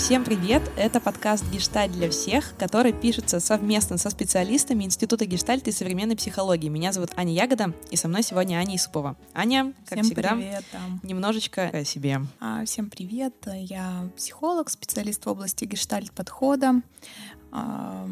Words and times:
Всем 0.00 0.24
привет! 0.24 0.62
Это 0.76 0.98
подкаст 0.98 1.44
«Гештальт 1.52 1.92
для 1.92 2.08
всех», 2.10 2.56
который 2.56 2.94
пишется 2.94 3.38
совместно 3.38 3.98
со 3.98 4.08
специалистами 4.08 4.84
Института 4.84 5.26
гештальта 5.26 5.68
и 5.68 5.72
современной 5.74 6.16
психологии. 6.16 6.68
Меня 6.68 6.90
зовут 6.92 7.10
Аня 7.16 7.34
Ягода, 7.34 7.74
и 7.90 7.96
со 7.96 8.08
мной 8.08 8.22
сегодня 8.22 8.56
Аня 8.56 8.76
Исупова. 8.76 9.16
Аня, 9.34 9.74
как 9.84 9.98
всем 9.98 10.04
всегда, 10.04 10.30
привет, 10.30 10.64
немножечко 11.02 11.68
о 11.68 11.84
себе. 11.84 12.22
А, 12.40 12.64
всем 12.64 12.88
привет! 12.88 13.46
Я 13.46 14.08
психолог, 14.16 14.70
специалист 14.70 15.24
в 15.24 15.28
области 15.28 15.66
гештальт-подхода. 15.66 16.80
А, 17.52 18.08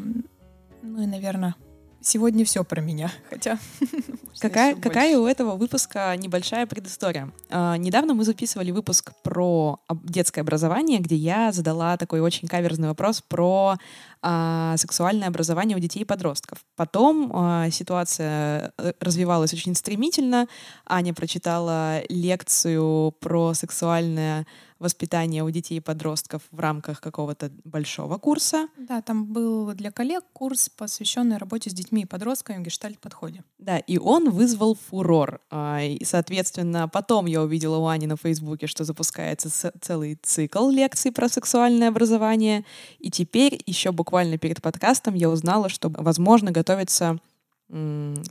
ну 0.83 1.03
и, 1.03 1.07
наверное, 1.07 1.55
сегодня 2.01 2.45
все 2.45 2.63
про 2.63 2.81
меня, 2.81 3.11
хотя... 3.29 3.57
Какая, 4.39 4.75
какая 4.75 5.17
у 5.17 5.25
этого 5.25 5.55
выпуска 5.55 6.15
небольшая 6.15 6.65
предыстория? 6.65 7.29
А, 7.49 7.75
недавно 7.75 8.13
мы 8.13 8.23
записывали 8.23 8.71
выпуск 8.71 9.11
про 9.21 9.81
детское 10.03 10.41
образование, 10.41 10.99
где 10.99 11.15
я 11.15 11.51
задала 11.51 11.97
такой 11.97 12.21
очень 12.21 12.47
каверзный 12.47 12.87
вопрос 12.87 13.21
про 13.21 13.75
а, 14.21 14.75
сексуальное 14.77 15.27
образование 15.27 15.77
у 15.77 15.79
детей 15.79 16.01
и 16.01 16.05
подростков. 16.05 16.59
Потом 16.75 17.31
а, 17.33 17.69
ситуация 17.69 18.73
э, 18.77 18.93
развивалась 18.99 19.53
очень 19.53 19.75
стремительно. 19.75 20.47
Аня 20.85 21.13
прочитала 21.13 22.01
лекцию 22.09 23.13
про 23.19 23.53
сексуальное 23.53 24.45
воспитание 24.79 25.43
у 25.43 25.49
детей 25.49 25.77
и 25.77 25.81
подростков 25.81 26.41
в 26.51 26.59
рамках 26.59 27.01
какого-то 27.01 27.51
большого 27.65 28.17
курса. 28.17 28.67
Да, 28.77 29.01
там 29.01 29.25
был 29.25 29.73
для 29.73 29.91
коллег 29.91 30.23
курс, 30.33 30.69
посвященный 30.69 31.37
работе 31.37 31.69
с 31.69 31.73
детьми 31.73 32.03
и 32.03 32.05
подростками 32.05 32.63
в 32.63 32.65
гештальт-подходе. 32.65 33.43
Да, 33.57 33.77
и 33.77 33.97
он 33.97 34.29
вызвал 34.29 34.75
фурор. 34.75 35.41
А, 35.51 35.81
и, 35.81 36.03
соответственно, 36.05 36.87
потом 36.87 37.25
я 37.25 37.41
увидела 37.41 37.77
у 37.77 37.87
Ани 37.87 38.07
на 38.07 38.15
Фейсбуке, 38.15 38.67
что 38.67 38.85
запускается 38.85 39.49
целый 39.81 40.17
цикл 40.23 40.69
лекций 40.69 41.11
про 41.11 41.27
сексуальное 41.27 41.89
образование. 41.89 42.63
И 42.99 43.11
теперь, 43.11 43.61
еще 43.65 43.91
буквально 43.91 44.08
перед 44.37 44.61
подкастом, 44.61 45.15
я 45.15 45.29
узнала, 45.29 45.69
что, 45.69 45.89
возможно, 45.89 46.51
готовится 46.51 47.19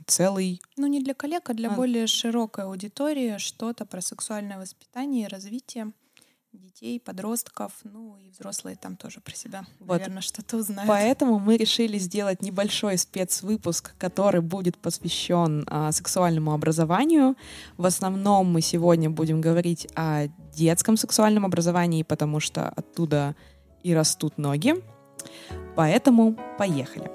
целый... 0.05 0.61
Ну, 0.75 0.87
не 0.87 1.01
для 1.01 1.13
коллег, 1.13 1.49
а 1.49 1.53
для 1.53 1.69
а... 1.69 1.75
более 1.75 2.07
широкой 2.07 2.65
аудитории 2.65 3.37
что-то 3.37 3.85
про 3.85 4.01
сексуальное 4.01 4.59
воспитание 4.59 5.25
и 5.25 5.29
развитие 5.29 5.93
детей, 6.51 6.99
подростков, 6.99 7.73
ну 7.83 8.17
и 8.17 8.31
взрослые 8.31 8.75
там 8.75 8.95
тоже 8.95 9.21
про 9.21 9.35
себя, 9.35 9.65
вот. 9.79 9.99
наверное, 9.99 10.21
что-то 10.21 10.57
узнают. 10.57 10.87
Поэтому 10.87 11.37
мы 11.37 11.57
решили 11.57 11.97
сделать 11.99 12.41
небольшой 12.41 12.97
спецвыпуск, 12.97 13.93
который 13.97 14.41
будет 14.41 14.77
посвящен 14.77 15.65
а, 15.69 15.91
сексуальному 15.91 16.53
образованию. 16.53 17.35
В 17.77 17.85
основном 17.85 18.51
мы 18.51 18.61
сегодня 18.61 19.09
будем 19.09 19.41
говорить 19.41 19.87
о 19.95 20.27
детском 20.55 20.97
сексуальном 20.97 21.45
образовании, 21.45 22.03
потому 22.03 22.39
что 22.39 22.69
оттуда 22.69 23.35
и 23.83 23.93
растут 23.93 24.37
ноги. 24.37 24.73
Поэтому 25.79 26.35
поехали. 26.57 27.09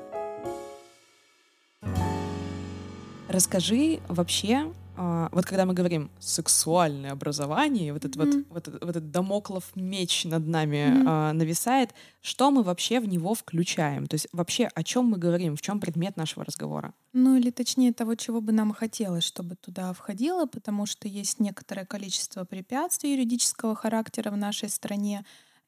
Расскажи 3.28 4.00
вообще, 4.08 4.72
а, 4.96 5.28
вот 5.32 5.44
когда 5.44 5.66
мы 5.66 5.74
говорим 5.74 6.10
сексуальное 6.18 7.12
образование, 7.12 7.92
вот 7.92 8.06
этот 8.06 8.16
mm-hmm. 8.16 8.46
вот, 8.48 8.68
вот, 8.68 8.78
вот 8.80 8.88
этот 8.88 9.10
домоклов 9.10 9.64
меч 9.74 10.24
над 10.24 10.46
нами 10.46 10.76
mm-hmm. 10.76 11.04
а, 11.06 11.32
нависает, 11.34 11.90
что 12.22 12.50
мы 12.50 12.62
вообще 12.62 13.00
в 13.00 13.06
него 13.06 13.34
включаем? 13.34 14.06
То 14.06 14.14
есть 14.14 14.28
вообще 14.32 14.70
о 14.74 14.82
чем 14.82 15.04
мы 15.08 15.18
говорим, 15.18 15.56
в 15.56 15.60
чем 15.60 15.78
предмет 15.78 16.16
нашего 16.16 16.46
разговора? 16.46 16.94
Ну 17.12 17.36
или 17.36 17.50
точнее 17.50 17.92
того, 17.92 18.14
чего 18.14 18.40
бы 18.40 18.52
нам 18.52 18.72
хотелось, 18.72 19.24
чтобы 19.24 19.56
туда 19.56 19.92
входило, 19.92 20.46
потому 20.46 20.86
что 20.86 21.06
есть 21.06 21.38
некоторое 21.38 21.84
количество 21.84 22.44
препятствий 22.44 23.12
юридического 23.12 23.74
характера 23.74 24.30
в 24.30 24.38
нашей 24.38 24.70
стране 24.70 25.22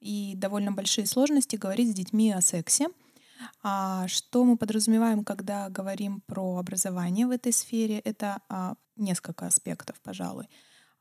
и 0.06 0.34
довольно 0.36 0.72
большие 0.72 1.06
сложности 1.06 1.56
говорить 1.56 1.90
с 1.90 1.94
детьми 1.94 2.30
о 2.30 2.40
сексе. 2.40 2.86
А 3.62 4.06
что 4.08 4.44
мы 4.44 4.56
подразумеваем, 4.56 5.24
когда 5.24 5.68
говорим 5.68 6.22
про 6.26 6.58
образование 6.58 7.26
в 7.26 7.30
этой 7.30 7.52
сфере? 7.52 7.98
Это 7.98 8.40
а, 8.48 8.76
несколько 8.96 9.46
аспектов, 9.46 10.00
пожалуй. 10.00 10.48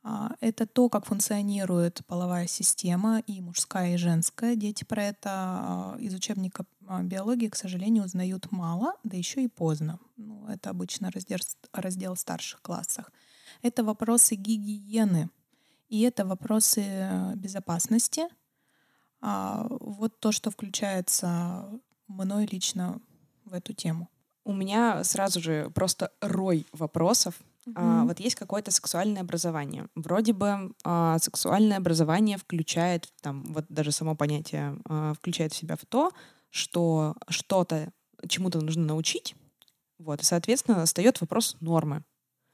А, 0.04 0.32
это 0.42 0.66
то, 0.66 0.90
как 0.90 1.06
функционирует 1.06 2.02
половая 2.08 2.48
система, 2.48 3.20
и 3.20 3.42
мужская, 3.42 3.94
и 3.94 3.98
женская. 3.98 4.56
Дети 4.56 4.84
про 4.84 5.04
это 5.04 5.30
а, 5.30 5.98
из 6.00 6.14
учебника 6.14 6.66
а, 6.88 7.04
биологии, 7.04 7.48
к 7.48 7.56
сожалению, 7.56 8.04
узнают 8.04 8.52
мало, 8.52 8.96
да 9.04 9.16
еще 9.16 9.44
и 9.44 9.48
поздно. 9.48 10.00
Ну, 10.18 10.48
это 10.48 10.72
обычно 10.72 11.12
раздел, 11.12 11.40
раздел 11.74 12.16
старших 12.16 12.62
классах. 12.62 13.12
Это 13.62 13.84
вопросы 13.84 14.36
гигиены, 14.36 15.30
и 15.90 16.02
это 16.02 16.26
вопросы 16.26 16.82
э, 16.82 17.34
безопасности. 19.26 19.78
Вот 19.82 20.20
то, 20.20 20.32
что 20.32 20.52
включается 20.52 21.70
мной 22.08 22.46
лично 22.46 23.00
в 23.46 23.54
эту 23.54 23.74
тему. 23.74 24.10
У 24.44 24.54
меня 24.54 25.04
сразу 25.04 25.42
же 25.42 25.72
просто 25.74 26.12
рой 26.22 26.68
вопросов. 26.72 27.36
Mm-hmm. 27.68 27.74
А, 27.76 28.04
вот 28.06 28.20
есть 28.20 28.36
какое-то 28.36 28.70
сексуальное 28.70 29.24
образование. 29.24 29.88
Вроде 29.96 30.34
бы 30.34 30.72
а, 30.84 31.18
сексуальное 31.18 31.78
образование 31.78 32.38
включает, 32.38 33.12
там, 33.22 33.44
вот 33.46 33.66
даже 33.70 33.92
само 33.92 34.16
понятие 34.16 34.78
а, 34.88 35.14
включает 35.16 35.54
в 35.54 35.56
себя 35.56 35.76
в 35.76 35.86
то, 35.86 36.12
что 36.52 37.16
что-то, 37.28 37.92
чему-то 38.28 38.62
нужно 38.62 38.86
научить. 38.86 39.36
Вот, 39.98 40.22
и, 40.22 40.26
соответственно, 40.26 40.86
встает 40.86 41.20
вопрос 41.22 41.58
нормы. 41.60 42.04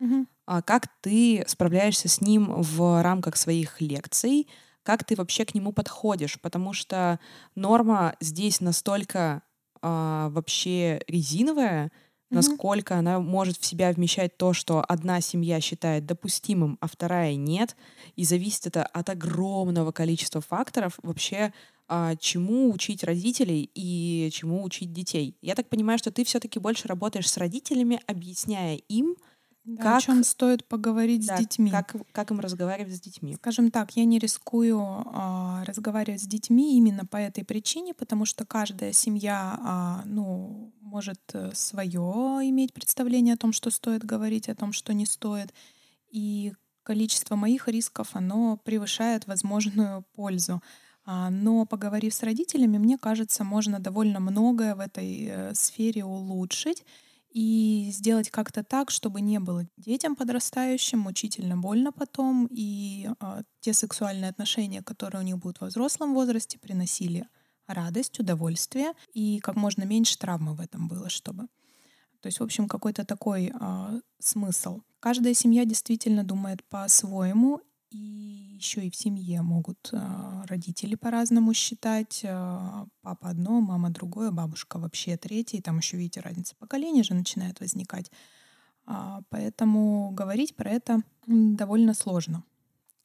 Mm-hmm. 0.02 0.28
А 0.46 0.62
как 0.62 0.88
ты 1.02 1.44
справляешься 1.48 2.08
с 2.08 2.22
ним 2.22 2.62
в 2.62 3.02
рамках 3.03 3.36
своих 3.36 3.82
лекций? 3.82 4.48
Как 4.84 5.03
ты 5.03 5.16
вообще 5.16 5.46
к 5.46 5.53
нему 5.53 5.72
подходишь? 5.72 6.40
Потому 6.42 6.74
что 6.74 7.19
норма 7.56 8.16
здесь 8.19 8.62
настолько 8.62 9.44
а, 9.81 10.30
вообще 10.30 11.02
резиновая, 11.08 11.92
насколько 12.30 12.97
она 12.97 13.20
может 13.20 13.58
в 13.58 13.66
себя 13.66 13.91
вмещать 13.91 14.38
то, 14.38 14.53
что 14.53 14.84
одна 14.88 15.22
семья 15.22 15.59
считает 15.59 16.06
допустимым, 16.06 16.78
а 16.80 16.88
вторая 16.88 17.36
нет, 17.36 17.75
и 18.16 18.24
зависит 18.24 18.68
это 18.68 18.84
от 18.84 19.09
огромного 19.09 19.91
количества 19.91 20.41
факторов 20.41 20.97
вообще, 21.03 21.53
а, 21.88 22.16
чему 22.16 22.72
учить 22.72 23.03
родителей 23.03 23.70
и 23.75 24.30
чему 24.31 24.64
учить 24.64 24.94
детей. 24.94 25.36
Я 25.41 25.56
так 25.56 25.68
понимаю, 25.68 26.00
что 26.00 26.09
ты 26.12 26.24
все-таки 26.24 26.58
больше 26.58 26.88
работаешь 26.88 27.30
с 27.30 27.38
родителями, 27.38 28.00
объясняя 28.08 28.78
им, 28.88 29.18
да, 29.63 29.83
как, 29.83 29.97
о 29.97 30.01
чем 30.01 30.23
стоит 30.23 30.66
поговорить 30.66 31.25
да, 31.27 31.38
с 31.38 31.39
детьми. 31.39 31.69
Как, 31.69 31.95
как 32.11 32.31
им 32.31 32.39
разговаривать 32.39 32.95
с 32.95 32.99
детьми? 32.99 33.35
Скажем 33.35 33.69
так, 33.69 33.95
я 33.95 34.05
не 34.05 34.17
рискую 34.17 34.79
а, 34.81 35.63
разговаривать 35.66 36.22
с 36.22 36.27
детьми 36.27 36.77
именно 36.77 37.05
по 37.05 37.17
этой 37.17 37.44
причине, 37.44 37.94
потому 37.94 38.25
что 38.25 38.45
каждая 38.45 38.91
семья 38.91 39.59
а, 39.61 40.01
ну, 40.05 40.73
может 40.81 41.22
э, 41.33 41.51
свое 41.53 42.01
иметь 42.49 42.73
представление 42.73 43.35
о 43.35 43.38
том, 43.38 43.53
что 43.53 43.69
стоит 43.69 44.03
говорить, 44.03 44.49
о 44.49 44.55
том, 44.55 44.73
что 44.73 44.94
не 44.94 45.05
стоит. 45.05 45.53
И 46.09 46.53
количество 46.83 47.35
моих 47.35 47.67
рисков, 47.67 48.09
оно 48.13 48.57
превышает 48.57 49.28
возможную 49.28 50.03
пользу. 50.16 50.61
А, 51.05 51.29
но 51.29 51.66
поговорив 51.66 52.13
с 52.13 52.23
родителями, 52.23 52.78
мне 52.78 52.97
кажется, 52.97 53.43
можно 53.43 53.79
довольно 53.79 54.19
многое 54.19 54.75
в 54.75 54.79
этой 54.79 55.28
э, 55.28 55.53
сфере 55.53 56.03
улучшить 56.03 56.83
и 57.31 57.90
сделать 57.92 58.30
как-то 58.30 58.64
так, 58.64 58.92
чтобы 58.92 59.22
не 59.22 59.40
было 59.40 59.66
детям 59.78 60.16
подрастающим 60.16 61.00
мучительно 61.00 61.58
больно 61.58 61.92
потом, 61.92 62.47
и 62.52 63.09
э, 63.19 63.44
те 63.62 63.74
сексуальные 63.74 64.30
отношения, 64.30 64.81
которые 64.81 65.22
у 65.22 65.25
них 65.25 65.38
будут 65.38 65.62
во 65.62 65.68
взрослом 65.68 66.14
возрасте, 66.14 66.59
приносили 66.59 67.28
радость, 67.68 68.20
удовольствие, 68.20 68.91
и 69.14 69.40
как 69.40 69.56
можно 69.56 69.84
меньше 69.84 70.18
травмы 70.18 70.56
в 70.56 70.62
этом 70.62 70.88
было, 70.88 71.09
чтобы. 71.09 71.47
То 72.20 72.28
есть, 72.28 72.40
в 72.40 72.44
общем, 72.44 72.68
какой-то 72.68 73.06
такой 73.06 73.52
э, 73.53 74.02
смысл. 74.20 74.81
Каждая 75.00 75.34
семья 75.34 75.66
действительно 75.66 76.24
думает 76.24 76.64
по-своему, 76.66 77.61
и 77.91 78.55
еще 78.55 78.85
и 78.85 78.90
в 78.90 78.96
семье 78.96 79.41
могут 79.41 79.90
э, 79.91 79.99
родители 80.47 80.96
по-разному 80.96 81.53
считать. 81.53 82.22
Э, 82.23 82.85
папа 83.02 83.29
одно, 83.29 83.59
мама 83.59 83.90
другое, 83.90 84.32
бабушка 84.32 84.79
вообще 84.79 85.17
третье. 85.17 85.58
И 85.58 85.61
там 85.61 85.78
еще, 85.78 85.97
видите, 85.97 86.22
разница 86.22 86.55
поколений 86.58 87.03
же 87.03 87.14
начинает 87.14 87.59
возникать. 87.59 88.09
А, 88.85 89.22
поэтому 89.29 90.11
говорить 90.11 90.55
про 90.55 90.70
это 90.70 91.02
довольно 91.28 91.93
сложно. 91.93 92.43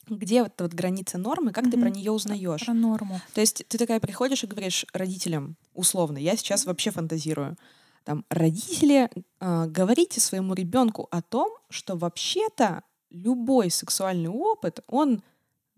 Где 0.09 0.45
вот, 0.45 0.53
вот 0.61 0.73
граница 0.73 1.19
нормы, 1.19 1.51
как 1.53 1.65
mm-hmm. 1.65 1.71
ты 1.73 1.81
про 1.81 1.91
нее 1.91 2.13
узнаешь? 2.13 2.65
Про 2.65 2.75
норму. 2.75 3.21
То 3.35 3.41
есть 3.41 3.65
ты 3.67 3.77
такая 3.77 3.99
приходишь 3.99 4.45
и 4.45 4.47
говоришь 4.47 4.87
родителям, 4.93 5.57
условно, 5.75 6.19
я 6.19 6.37
сейчас 6.37 6.65
вообще 6.65 6.93
фантазирую, 6.93 7.57
там, 8.05 8.25
родители, 8.31 9.11
э, 9.41 9.67
говорите 9.67 10.21
своему 10.21 10.55
ребенку 10.55 11.09
о 11.11 11.23
том, 11.23 11.51
что 11.71 11.97
вообще-то 11.97 12.85
любой 13.11 13.71
сексуальный 13.71 14.31
опыт, 14.31 14.81
он 14.89 15.23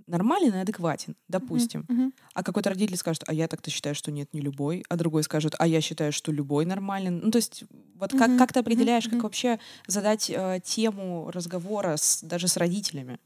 нормален 0.06 0.54
и 0.54 0.58
адекватен, 0.58 1.16
допустим. 1.28 1.84
Uh-huh, 1.88 2.06
uh-huh. 2.06 2.12
А 2.34 2.42
какой-то 2.42 2.70
родитель 2.70 2.96
скажет, 2.96 3.24
а 3.26 3.34
я 3.34 3.46
так-то 3.46 3.70
считаю, 3.70 3.94
что 3.94 4.10
нет, 4.10 4.32
не 4.32 4.40
любой, 4.40 4.84
а 4.88 4.96
другой 4.96 5.22
скажет, 5.22 5.54
а 5.58 5.66
я 5.66 5.80
считаю, 5.80 6.12
что 6.12 6.32
любой 6.32 6.64
нормален. 6.64 7.20
Ну, 7.22 7.30
то 7.30 7.36
есть 7.36 7.64
вот 7.94 8.12
uh-huh, 8.12 8.18
как, 8.18 8.38
как 8.38 8.52
ты 8.52 8.60
определяешь, 8.60 9.06
uh-huh, 9.06 9.12
как 9.12 9.22
вообще 9.24 9.58
задать 9.86 10.30
э, 10.30 10.60
тему 10.64 11.30
разговора 11.30 11.96
с, 11.96 12.22
даже 12.22 12.48
с 12.48 12.56
родителями? 12.56 13.18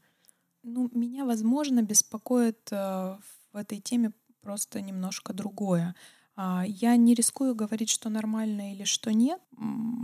Ну, 0.63 0.89
меня, 0.93 1.25
возможно, 1.25 1.81
беспокоит 1.81 2.69
э, 2.71 2.75
в 2.75 3.57
этой 3.57 3.79
теме 3.79 4.11
просто 4.41 4.81
немножко 4.81 5.33
другое. 5.33 5.95
А, 6.35 6.63
я 6.65 6.95
не 6.95 7.13
рискую 7.13 7.53
говорить, 7.53 7.89
что 7.89 8.09
нормально 8.09 8.73
или 8.73 8.85
что 8.85 9.13
нет, 9.13 9.39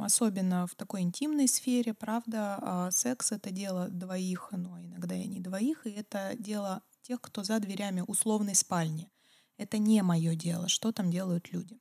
особенно 0.02 0.68
в 0.68 0.76
такой 0.76 1.02
интимной 1.02 1.48
сфере, 1.48 1.94
правда, 1.94 2.60
а, 2.62 2.92
секс— 2.92 3.32
это 3.32 3.50
дело 3.50 3.88
двоих, 3.90 4.50
но 4.52 4.80
иногда 4.80 5.16
и 5.16 5.28
не 5.28 5.40
двоих, 5.40 5.88
и 5.88 5.92
это 5.92 6.36
дело 6.38 6.84
тех, 7.02 7.20
кто 7.22 7.44
за 7.44 7.60
дверями 7.60 8.04
условной 8.06 8.54
спальни. 8.54 9.12
Это 9.58 9.80
не 9.80 10.04
мое 10.04 10.36
дело, 10.36 10.68
что 10.68 10.92
там 10.92 11.10
делают 11.10 11.52
люди. 11.52 11.80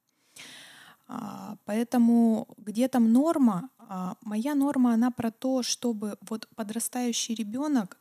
А, 1.06 1.56
поэтому 1.66 2.48
где 2.56 2.88
там 2.88 3.12
норма? 3.12 3.70
Моя 4.22 4.54
норма, 4.54 4.94
она 4.94 5.10
про 5.10 5.30
то, 5.30 5.62
чтобы 5.62 6.18
вот 6.22 6.48
подрастающий 6.54 7.34
ребенок 7.34 7.98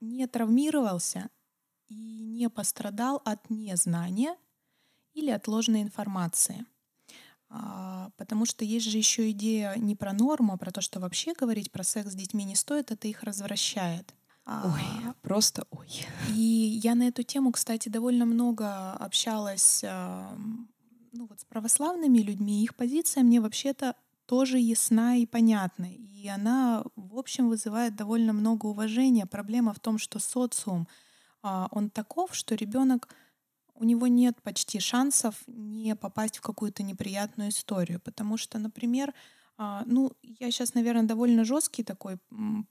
не 0.00 0.26
травмировался 0.26 1.28
и 1.88 2.20
не 2.20 2.48
пострадал 2.50 3.22
от 3.24 3.48
незнания— 3.48 4.36
или 5.18 5.30
отложенной 5.30 5.82
информации. 5.82 6.64
А, 7.50 8.10
потому 8.16 8.44
что 8.44 8.64
есть 8.64 8.86
же 8.86 8.98
еще 8.98 9.30
идея 9.30 9.74
не 9.76 9.96
про 9.96 10.12
норму, 10.12 10.52
а 10.52 10.58
про 10.58 10.70
то, 10.70 10.80
что 10.80 11.00
вообще 11.00 11.32
говорить 11.32 11.72
про 11.72 11.82
секс 11.82 12.10
с 12.10 12.14
детьми 12.14 12.44
не 12.44 12.56
стоит, 12.56 12.90
это 12.90 13.08
их 13.08 13.22
развращает. 13.22 14.14
А, 14.44 14.72
ой, 14.74 15.12
просто 15.22 15.66
ой. 15.70 16.06
И 16.34 16.80
я 16.82 16.94
на 16.94 17.08
эту 17.08 17.22
тему, 17.22 17.52
кстати, 17.52 17.88
довольно 17.88 18.24
много 18.26 18.92
общалась 18.92 19.82
ну, 21.12 21.26
вот 21.26 21.40
с 21.40 21.44
православными 21.44 22.18
людьми. 22.18 22.62
Их 22.62 22.74
позиция 22.74 23.22
мне 23.22 23.40
вообще-то 23.40 23.94
тоже 24.26 24.58
ясна 24.58 25.16
и 25.16 25.26
понятна. 25.26 25.86
И 25.90 26.28
она, 26.28 26.84
в 26.96 27.18
общем, 27.18 27.48
вызывает 27.48 27.96
довольно 27.96 28.32
много 28.32 28.66
уважения. 28.66 29.26
Проблема 29.26 29.72
в 29.72 29.80
том, 29.80 29.98
что 29.98 30.18
социум, 30.18 30.86
а, 31.42 31.68
он 31.70 31.90
таков, 31.90 32.34
что 32.34 32.54
ребенок 32.54 33.08
у 33.78 33.84
него 33.84 34.06
нет 34.06 34.40
почти 34.42 34.80
шансов 34.80 35.34
не 35.46 35.94
попасть 35.96 36.38
в 36.38 36.40
какую-то 36.40 36.82
неприятную 36.82 37.50
историю. 37.50 38.00
Потому 38.00 38.36
что, 38.36 38.58
например, 38.58 39.14
а, 39.56 39.82
ну, 39.86 40.12
я 40.22 40.50
сейчас, 40.50 40.74
наверное, 40.74 41.04
довольно 41.04 41.44
жесткий 41.44 41.84
такой 41.84 42.18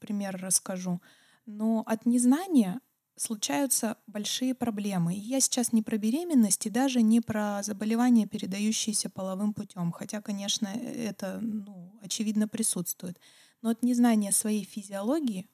пример 0.00 0.36
расскажу, 0.40 1.00
но 1.46 1.82
от 1.86 2.06
незнания 2.06 2.80
случаются 3.16 3.96
большие 4.06 4.54
проблемы. 4.54 5.12
Я 5.14 5.40
сейчас 5.40 5.72
не 5.72 5.82
про 5.82 5.98
беременность 5.98 6.66
и 6.66 6.70
даже 6.70 7.02
не 7.02 7.20
про 7.20 7.62
заболевания, 7.62 8.26
передающиеся 8.26 9.10
половым 9.10 9.54
путем, 9.54 9.92
хотя, 9.92 10.22
конечно, 10.22 10.68
это 10.68 11.40
ну, 11.42 11.98
очевидно 12.02 12.48
присутствует. 12.48 13.18
Но 13.60 13.70
от 13.70 13.82
незнания 13.82 14.32
своей 14.32 14.64
физиологии 14.64 15.48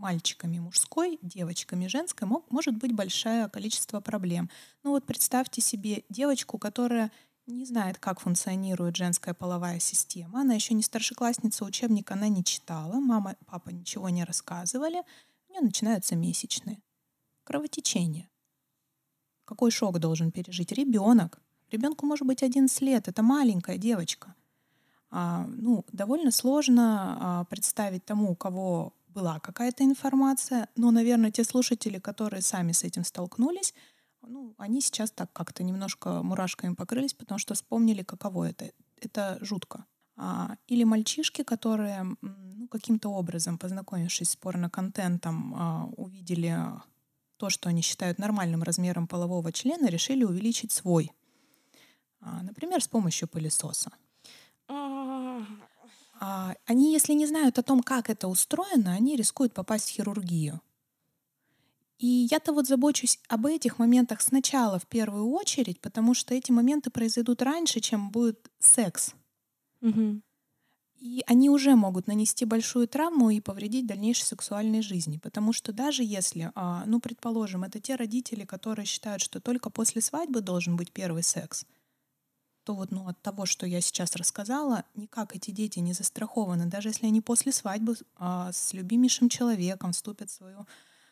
мальчиками 0.00 0.58
мужской, 0.58 1.18
девочками 1.22 1.86
женской 1.86 2.26
мог, 2.26 2.50
может 2.50 2.76
быть 2.76 2.92
большое 2.92 3.48
количество 3.48 4.00
проблем. 4.00 4.50
Ну 4.82 4.90
вот 4.90 5.04
представьте 5.04 5.60
себе 5.60 6.04
девочку, 6.08 6.58
которая 6.58 7.12
не 7.46 7.64
знает, 7.66 7.98
как 7.98 8.20
функционирует 8.20 8.96
женская 8.96 9.34
половая 9.34 9.78
система. 9.78 10.40
Она 10.40 10.54
еще 10.54 10.74
не 10.74 10.82
старшеклассница, 10.82 11.64
учебник 11.64 12.10
она 12.10 12.28
не 12.28 12.42
читала, 12.44 12.94
мама, 12.94 13.36
папа 13.46 13.70
ничего 13.70 14.08
не 14.08 14.24
рассказывали. 14.24 15.02
У 15.48 15.52
нее 15.52 15.62
начинаются 15.62 16.16
месячные. 16.16 16.80
Кровотечение. 17.44 18.28
Какой 19.44 19.70
шок 19.70 19.98
должен 19.98 20.30
пережить 20.30 20.72
ребенок? 20.72 21.40
Ребенку 21.70 22.06
может 22.06 22.26
быть 22.26 22.42
11 22.42 22.80
лет, 22.82 23.08
это 23.08 23.22
маленькая 23.22 23.78
девочка. 23.78 24.34
А, 25.10 25.44
ну, 25.48 25.84
довольно 25.92 26.30
сложно 26.30 27.16
а, 27.20 27.44
представить 27.44 28.04
тому, 28.04 28.30
у 28.30 28.36
кого 28.36 28.94
была 29.12 29.38
какая-то 29.40 29.84
информация, 29.84 30.68
но, 30.76 30.90
наверное, 30.90 31.30
те 31.30 31.44
слушатели, 31.44 31.98
которые 31.98 32.42
сами 32.42 32.72
с 32.72 32.84
этим 32.84 33.04
столкнулись, 33.04 33.74
ну, 34.22 34.54
они 34.58 34.80
сейчас 34.80 35.10
так 35.10 35.32
как-то 35.32 35.62
немножко 35.62 36.22
мурашками 36.22 36.74
покрылись, 36.74 37.14
потому 37.14 37.38
что 37.38 37.54
вспомнили, 37.54 38.02
каково 38.02 38.50
это. 38.50 38.70
Это 39.00 39.38
жутко. 39.40 39.86
А, 40.16 40.56
или 40.66 40.84
мальчишки, 40.84 41.42
которые 41.42 42.04
ну, 42.20 42.68
каким-то 42.68 43.08
образом, 43.10 43.56
познакомившись 43.56 44.30
с 44.30 44.36
порно-контентом, 44.36 45.54
а, 45.54 45.86
увидели 45.96 46.58
то, 47.38 47.48
что 47.48 47.70
они 47.70 47.80
считают 47.80 48.18
нормальным 48.18 48.62
размером 48.62 49.06
полового 49.06 49.50
члена, 49.52 49.86
решили 49.86 50.24
увеличить 50.24 50.72
свой. 50.72 51.10
А, 52.20 52.42
например, 52.42 52.82
с 52.82 52.88
помощью 52.88 53.28
пылесоса. 53.28 53.92
А, 56.20 56.54
они, 56.66 56.92
если 56.92 57.14
не 57.14 57.26
знают 57.26 57.58
о 57.58 57.62
том, 57.62 57.82
как 57.82 58.10
это 58.10 58.28
устроено, 58.28 58.92
они 58.92 59.16
рискуют 59.16 59.54
попасть 59.54 59.88
в 59.88 59.92
хирургию. 59.92 60.60
И 61.98 62.28
я-то 62.30 62.52
вот 62.52 62.66
забочусь 62.66 63.18
об 63.28 63.46
этих 63.46 63.78
моментах 63.78 64.20
сначала 64.20 64.78
в 64.78 64.86
первую 64.86 65.30
очередь, 65.30 65.80
потому 65.80 66.14
что 66.14 66.34
эти 66.34 66.52
моменты 66.52 66.90
произойдут 66.90 67.42
раньше, 67.42 67.80
чем 67.80 68.10
будет 68.10 68.50
секс. 68.58 69.14
Угу. 69.80 70.20
И 71.00 71.22
они 71.26 71.48
уже 71.48 71.74
могут 71.74 72.06
нанести 72.06 72.44
большую 72.44 72.86
травму 72.86 73.30
и 73.30 73.40
повредить 73.40 73.86
дальнейшей 73.86 74.24
сексуальной 74.24 74.82
жизни. 74.82 75.16
Потому 75.16 75.54
что 75.54 75.72
даже 75.72 76.04
если, 76.04 76.52
а, 76.54 76.84
ну, 76.86 77.00
предположим, 77.00 77.64
это 77.64 77.80
те 77.80 77.96
родители, 77.96 78.44
которые 78.44 78.84
считают, 78.84 79.22
что 79.22 79.40
только 79.40 79.70
после 79.70 80.02
свадьбы 80.02 80.42
должен 80.42 80.76
быть 80.76 80.92
первый 80.92 81.22
секс, 81.22 81.64
то 82.64 82.74
вот 82.74 82.90
ну, 82.90 83.08
от 83.08 83.20
того, 83.22 83.46
что 83.46 83.66
я 83.66 83.80
сейчас 83.80 84.16
рассказала, 84.16 84.84
никак 84.94 85.34
эти 85.34 85.50
дети 85.50 85.78
не 85.78 85.92
застрахованы. 85.92 86.66
Даже 86.66 86.88
если 86.88 87.06
они 87.06 87.20
после 87.20 87.52
свадьбы 87.52 87.96
а, 88.16 88.52
с 88.52 88.72
любимейшим 88.72 89.28
человеком 89.28 89.92
вступят 89.92 90.30
в 90.30 90.34
свою, 90.34 90.66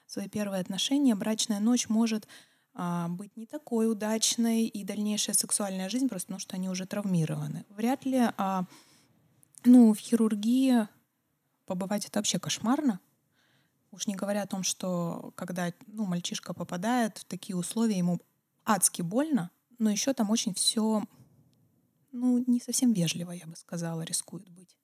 свои 0.06 0.28
первые 0.28 0.60
отношения, 0.60 1.14
брачная 1.14 1.60
ночь 1.60 1.88
может 1.88 2.26
а, 2.74 3.08
быть 3.08 3.36
не 3.36 3.46
такой 3.46 3.90
удачной, 3.90 4.66
и 4.66 4.84
дальнейшая 4.84 5.34
сексуальная 5.34 5.88
жизнь 5.88 6.08
просто 6.08 6.28
потому, 6.28 6.40
что 6.40 6.56
они 6.56 6.68
уже 6.68 6.86
травмированы. 6.86 7.64
Вряд 7.70 8.04
ли 8.04 8.28
а, 8.36 8.64
ну, 9.64 9.92
в 9.92 9.98
хирургии 9.98 10.86
побывать 11.66 12.06
это 12.06 12.18
вообще 12.18 12.38
кошмарно. 12.38 13.00
Уж 13.90 14.06
не 14.06 14.14
говоря 14.14 14.42
о 14.42 14.46
том, 14.46 14.62
что 14.62 15.32
когда 15.34 15.72
ну, 15.86 16.04
мальчишка 16.04 16.52
попадает 16.52 17.18
в 17.18 17.24
такие 17.24 17.56
условия, 17.56 17.96
ему 17.96 18.20
адски 18.64 19.02
больно, 19.02 19.50
но 19.78 19.90
еще 19.90 20.12
там 20.12 20.30
очень 20.30 20.54
все 20.54 21.04
ну, 22.12 22.42
не 22.46 22.60
совсем 22.60 22.92
вежливо, 22.92 23.32
я 23.32 23.46
бы 23.46 23.56
сказала, 23.56 24.02
рискует 24.02 24.48
быть. 24.50 24.76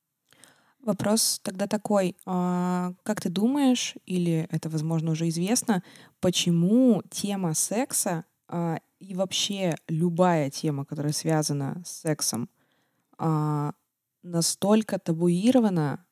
Вопрос 0.80 1.40
тогда 1.42 1.66
такой, 1.66 2.14
а, 2.26 2.92
как 3.04 3.20
ты 3.22 3.30
думаешь, 3.30 3.94
или 4.04 4.46
это, 4.50 4.68
возможно, 4.68 5.12
уже 5.12 5.28
известно, 5.28 5.82
почему 6.20 7.02
тема 7.10 7.54
секса 7.54 8.26
а, 8.48 8.78
и 8.98 9.14
вообще 9.14 9.76
любая 9.88 10.50
тема, 10.50 10.84
которая 10.84 11.14
связана 11.14 11.82
с 11.86 12.02
сексом, 12.02 12.50
а, 13.16 13.72
настолько 14.22 14.98
табуирована, 14.98 16.04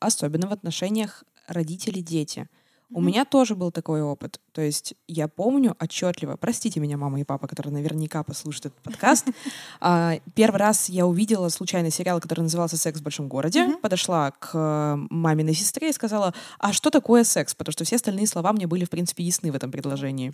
особенно 0.00 0.48
в 0.48 0.52
отношениях 0.52 1.24
родители-дети? 1.46 2.50
У 2.94 3.00
меня 3.00 3.24
тоже 3.24 3.54
был 3.54 3.70
такой 3.70 4.02
опыт. 4.02 4.40
То 4.52 4.60
есть 4.60 4.94
я 5.08 5.28
помню 5.28 5.76
отчетливо, 5.80 6.36
простите 6.36 6.80
меня, 6.80 6.96
мама 6.96 7.20
и 7.20 7.24
папа, 7.24 7.46
которые 7.46 7.72
наверняка 7.72 8.22
послушают 8.22 8.66
этот 8.66 8.82
подкаст. 8.82 9.26
А, 9.84 10.20
первый 10.34 10.58
раз 10.58 10.88
я 10.88 11.06
увидела 11.06 11.48
случайно 11.48 11.90
сериал, 11.90 12.20
который 12.20 12.42
назывался 12.42 12.76
«Секс 12.76 13.00
в 13.00 13.02
большом 13.02 13.28
городе». 13.28 13.76
Подошла 13.82 14.30
к 14.30 14.96
маминой 15.10 15.54
сестре 15.54 15.90
и 15.90 15.92
сказала, 15.92 16.34
а 16.58 16.72
что 16.72 16.90
такое 16.90 17.24
секс? 17.24 17.54
Потому 17.54 17.72
что 17.72 17.84
все 17.84 17.96
остальные 17.96 18.26
слова 18.26 18.52
мне 18.52 18.66
были, 18.66 18.84
в 18.84 18.90
принципе, 18.90 19.24
ясны 19.24 19.50
в 19.50 19.56
этом 19.56 19.72
предложении. 19.72 20.32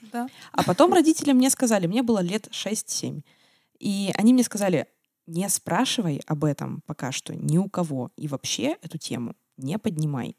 А 0.53 0.63
потом 0.65 0.93
родители 0.93 1.33
мне 1.33 1.51
сказали, 1.51 1.87
мне 1.87 2.03
было 2.03 2.19
лет 2.19 2.49
6-7. 2.51 3.23
И 3.79 4.13
они 4.15 4.33
мне 4.35 4.43
сказали, 4.43 4.87
не 5.27 5.49
спрашивай 5.49 6.21
об 6.27 6.45
этом 6.45 6.83
пока 6.87 7.13
что 7.13 7.35
ни 7.35 7.59
у 7.59 7.69
кого. 7.69 8.11
И 8.17 8.29
вообще 8.29 8.77
эту 8.83 8.99
тему 8.99 9.35
не 9.57 9.79
поднимай. 9.79 10.37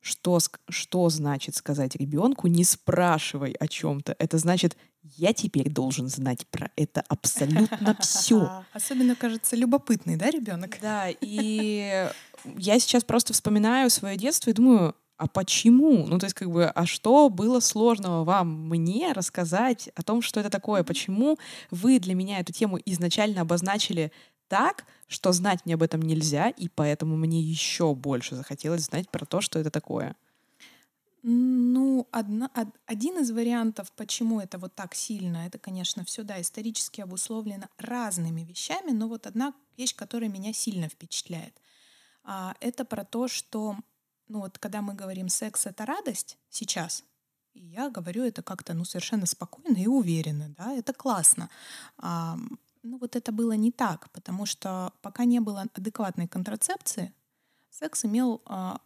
Что, 0.00 0.38
что 0.68 1.08
значит 1.08 1.56
сказать 1.56 1.96
ребенку, 1.96 2.46
не 2.46 2.64
спрашивай 2.64 3.52
о 3.52 3.68
чем-то? 3.68 4.14
Это 4.18 4.38
значит, 4.38 4.76
я 5.02 5.32
теперь 5.32 5.70
должен 5.70 6.08
знать 6.08 6.46
про 6.48 6.70
это 6.76 7.02
абсолютно 7.08 7.96
все. 8.00 8.64
Особенно, 8.72 9.14
кажется, 9.14 9.56
любопытный, 9.56 10.16
да, 10.16 10.30
ребенок? 10.30 10.78
Да, 10.80 11.08
и 11.20 12.10
я 12.56 12.78
сейчас 12.78 13.04
просто 13.04 13.32
вспоминаю 13.32 13.90
свое 13.90 14.16
детство 14.16 14.50
и 14.50 14.54
думаю, 14.54 14.94
а 15.18 15.28
почему? 15.28 16.06
Ну, 16.06 16.18
то 16.18 16.26
есть, 16.26 16.34
как 16.34 16.50
бы, 16.50 16.66
а 16.66 16.84
что 16.84 17.30
было 17.30 17.60
сложного 17.60 18.24
вам 18.24 18.68
мне 18.68 19.12
рассказать 19.12 19.88
о 19.94 20.02
том, 20.02 20.20
что 20.20 20.40
это 20.40 20.50
такое? 20.50 20.84
Почему 20.84 21.38
вы 21.70 21.98
для 21.98 22.14
меня 22.14 22.40
эту 22.40 22.52
тему 22.52 22.78
изначально 22.84 23.40
обозначили 23.40 24.12
так, 24.48 24.84
что 25.08 25.32
знать 25.32 25.64
мне 25.64 25.74
об 25.74 25.82
этом 25.82 26.02
нельзя, 26.02 26.48
и 26.50 26.68
поэтому 26.68 27.16
мне 27.16 27.40
еще 27.40 27.94
больше 27.94 28.36
захотелось 28.36 28.84
знать 28.84 29.08
про 29.10 29.26
то, 29.26 29.40
что 29.40 29.58
это 29.58 29.70
такое. 29.70 30.16
Ну, 31.28 32.06
одна, 32.12 32.50
од, 32.54 32.68
один 32.86 33.18
из 33.18 33.32
вариантов, 33.32 33.90
почему 33.92 34.40
это 34.40 34.58
вот 34.58 34.74
так 34.76 34.94
сильно, 34.94 35.38
это, 35.46 35.58
конечно, 35.58 36.04
все, 36.04 36.22
да, 36.22 36.40
исторически 36.40 37.00
обусловлено 37.00 37.66
разными 37.78 38.42
вещами, 38.42 38.92
но 38.92 39.08
вот 39.08 39.26
одна 39.26 39.52
вещь, 39.76 39.94
которая 39.96 40.30
меня 40.30 40.52
сильно 40.52 40.88
впечатляет, 40.88 41.60
а, 42.22 42.54
это 42.60 42.84
про 42.84 43.04
то, 43.04 43.26
что, 43.28 43.76
ну 44.28 44.40
вот, 44.40 44.58
когда 44.58 44.82
мы 44.82 44.94
говорим 44.94 45.28
секс— 45.28 45.66
это 45.68 45.84
радость 45.86 46.38
сейчас, 46.48 47.02
И 47.54 47.60
я 47.60 47.90
говорю 47.90 48.22
это 48.24 48.42
как-то 48.42 48.74
ну, 48.74 48.84
совершенно 48.84 49.26
спокойно 49.26 49.78
и 49.78 49.86
уверенно, 49.86 50.50
да, 50.58 50.74
это 50.74 50.92
классно. 50.92 51.48
А, 51.98 52.36
ну 52.86 52.98
вот 52.98 53.16
это 53.16 53.32
было 53.32 53.52
не 53.52 53.72
так, 53.72 54.10
потому 54.12 54.46
что 54.46 54.92
пока 55.02 55.24
не 55.24 55.40
было 55.40 55.66
адекватной 55.74 56.28
контрацепции, 56.28 57.12
секс 57.70 58.04
имел 58.04 58.42
а, 58.46 58.80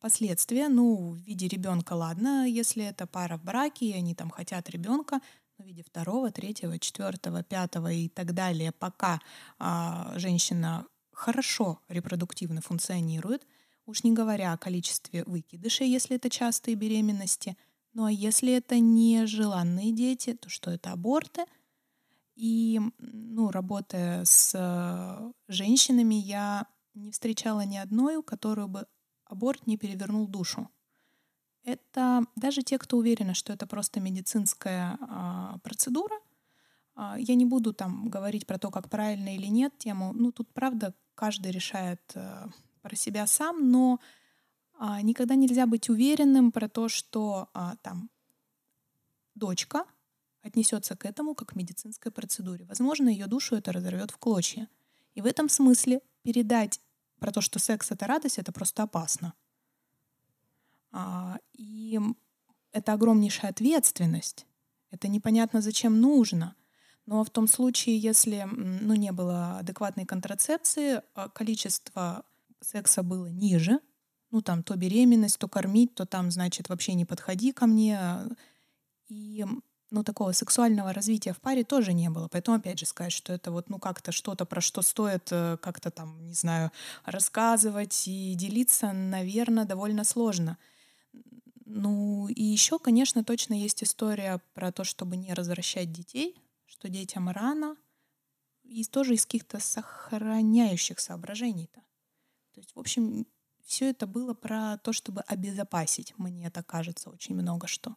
последствия, 0.00 0.68
ну, 0.68 1.10
в 1.12 1.16
виде 1.16 1.48
ребенка, 1.48 1.94
ладно, 1.94 2.46
если 2.48 2.84
это 2.84 3.06
пара 3.06 3.36
в 3.38 3.44
браке, 3.44 3.86
и 3.86 3.92
они 3.92 4.14
там 4.14 4.30
хотят 4.30 4.70
ребенка, 4.70 5.20
но 5.58 5.64
в 5.64 5.68
виде 5.68 5.82
второго, 5.82 6.30
третьего, 6.30 6.78
четвертого, 6.78 7.42
пятого 7.42 7.90
и 7.90 8.08
так 8.08 8.34
далее, 8.34 8.72
пока 8.72 9.20
а, 9.58 10.12
женщина 10.16 10.86
хорошо 11.12 11.80
репродуктивно 11.88 12.60
функционирует, 12.60 13.46
уж 13.86 14.04
не 14.04 14.12
говоря 14.12 14.52
о 14.52 14.58
количестве 14.58 15.24
выкидышей, 15.24 15.90
если 15.90 16.16
это 16.16 16.30
частые 16.30 16.74
беременности. 16.74 17.56
Ну 17.94 18.04
а 18.04 18.12
если 18.12 18.52
это 18.52 18.78
нежеланные 18.78 19.92
дети, 19.92 20.34
то 20.34 20.50
что 20.50 20.70
это 20.70 20.92
аборты? 20.92 21.46
И, 22.36 22.80
ну, 22.98 23.50
работая 23.50 24.24
с 24.24 24.52
э, 24.54 25.32
женщинами, 25.48 26.14
я 26.14 26.66
не 26.94 27.10
встречала 27.10 27.64
ни 27.64 27.76
одной, 27.76 28.16
у 28.16 28.22
которой 28.22 28.68
бы 28.68 28.86
аборт 29.24 29.66
не 29.66 29.76
перевернул 29.76 30.28
душу. 30.28 30.68
Это 31.64 32.24
даже 32.36 32.62
те, 32.62 32.78
кто 32.78 32.96
уверены, 32.96 33.34
что 33.34 33.52
это 33.52 33.66
просто 33.66 34.00
медицинская 34.00 34.98
а, 35.00 35.58
процедура. 35.64 36.16
А, 36.94 37.16
я 37.18 37.34
не 37.34 37.44
буду 37.44 37.72
там 37.72 38.08
говорить 38.08 38.46
про 38.46 38.58
то, 38.58 38.70
как 38.70 38.88
правильно 38.88 39.34
или 39.34 39.46
нет 39.46 39.76
тему. 39.78 40.12
Ну, 40.12 40.30
тут, 40.30 40.52
правда, 40.52 40.94
каждый 41.16 41.50
решает 41.50 42.00
а, 42.14 42.48
про 42.82 42.94
себя 42.94 43.26
сам, 43.26 43.70
но 43.70 43.98
а, 44.78 45.02
никогда 45.02 45.34
нельзя 45.34 45.66
быть 45.66 45.88
уверенным 45.88 46.52
про 46.52 46.68
то, 46.68 46.88
что 46.88 47.48
а, 47.52 47.74
там 47.82 48.10
дочка 49.34 49.84
отнесется 50.46 50.96
к 50.96 51.04
этому 51.04 51.34
как 51.34 51.50
к 51.50 51.56
медицинской 51.56 52.12
процедуре. 52.12 52.64
Возможно, 52.66 53.08
ее 53.08 53.26
душу 53.26 53.56
это 53.56 53.72
разорвет 53.72 54.10
в 54.10 54.18
клочья. 54.18 54.68
И 55.14 55.20
в 55.20 55.26
этом 55.26 55.48
смысле 55.48 56.00
передать 56.22 56.80
про 57.18 57.32
то, 57.32 57.40
что 57.40 57.58
секс 57.58 57.90
это 57.90 58.06
радость, 58.06 58.38
это 58.38 58.52
просто 58.52 58.82
опасно. 58.82 59.34
А, 60.92 61.38
и 61.52 61.98
это 62.72 62.92
огромнейшая 62.92 63.50
ответственность. 63.50 64.46
Это 64.90 65.08
непонятно, 65.08 65.60
зачем 65.60 66.00
нужно. 66.00 66.54
Но 67.06 67.22
в 67.22 67.30
том 67.30 67.46
случае, 67.46 67.98
если 67.98 68.46
ну, 68.50 68.94
не 68.94 69.12
было 69.12 69.58
адекватной 69.58 70.06
контрацепции, 70.06 71.02
а, 71.14 71.28
количество 71.28 72.24
секса 72.60 73.02
было 73.02 73.26
ниже, 73.26 73.80
ну 74.30 74.42
там 74.42 74.62
то 74.62 74.76
беременность, 74.76 75.38
то 75.38 75.48
кормить, 75.48 75.94
то 75.94 76.04
там, 76.04 76.30
значит, 76.30 76.68
вообще 76.68 76.94
не 76.94 77.04
подходи 77.04 77.52
ко 77.52 77.66
мне. 77.66 77.98
И 79.08 79.46
ну, 79.90 80.02
такого 80.02 80.32
сексуального 80.32 80.92
развития 80.92 81.32
в 81.32 81.40
паре 81.40 81.64
тоже 81.64 81.92
не 81.92 82.10
было. 82.10 82.28
Поэтому, 82.28 82.56
опять 82.56 82.78
же, 82.78 82.86
сказать, 82.86 83.12
что 83.12 83.32
это 83.32 83.50
вот, 83.52 83.68
ну, 83.68 83.78
как-то 83.78 84.12
что-то, 84.12 84.44
про 84.44 84.60
что 84.60 84.82
стоит 84.82 85.28
э, 85.30 85.56
как-то 85.62 85.90
там, 85.90 86.26
не 86.26 86.34
знаю, 86.34 86.72
рассказывать 87.04 88.08
и 88.08 88.34
делиться, 88.34 88.92
наверное, 88.92 89.64
довольно 89.64 90.04
сложно. 90.04 90.58
Ну, 91.64 92.28
и 92.28 92.42
еще, 92.42 92.78
конечно, 92.78 93.24
точно 93.24 93.54
есть 93.54 93.82
история 93.82 94.40
про 94.54 94.72
то, 94.72 94.84
чтобы 94.84 95.16
не 95.16 95.34
развращать 95.34 95.92
детей, 95.92 96.36
что 96.66 96.88
детям 96.88 97.28
рано, 97.28 97.76
и 98.64 98.84
тоже 98.84 99.14
из 99.14 99.24
каких-то 99.24 99.60
сохраняющих 99.60 100.98
соображений-то. 100.98 101.80
То 102.54 102.60
есть, 102.60 102.74
в 102.74 102.78
общем, 102.78 103.26
все 103.64 103.90
это 103.90 104.06
было 104.06 104.34
про 104.34 104.78
то, 104.78 104.92
чтобы 104.92 105.20
обезопасить, 105.22 106.14
мне 106.18 106.46
это 106.46 106.62
кажется, 106.62 107.10
очень 107.10 107.34
много 107.34 107.66
что. 107.66 107.96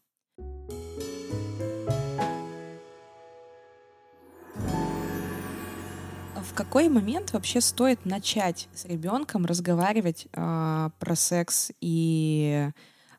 Какой 6.59 6.89
момент 6.89 7.31
вообще 7.31 7.61
стоит 7.61 8.05
начать 8.05 8.67
с 8.75 8.83
ребенком 8.83 9.45
разговаривать 9.45 10.27
э, 10.33 10.89
про 10.99 11.15
секс 11.15 11.71
и 11.79 12.69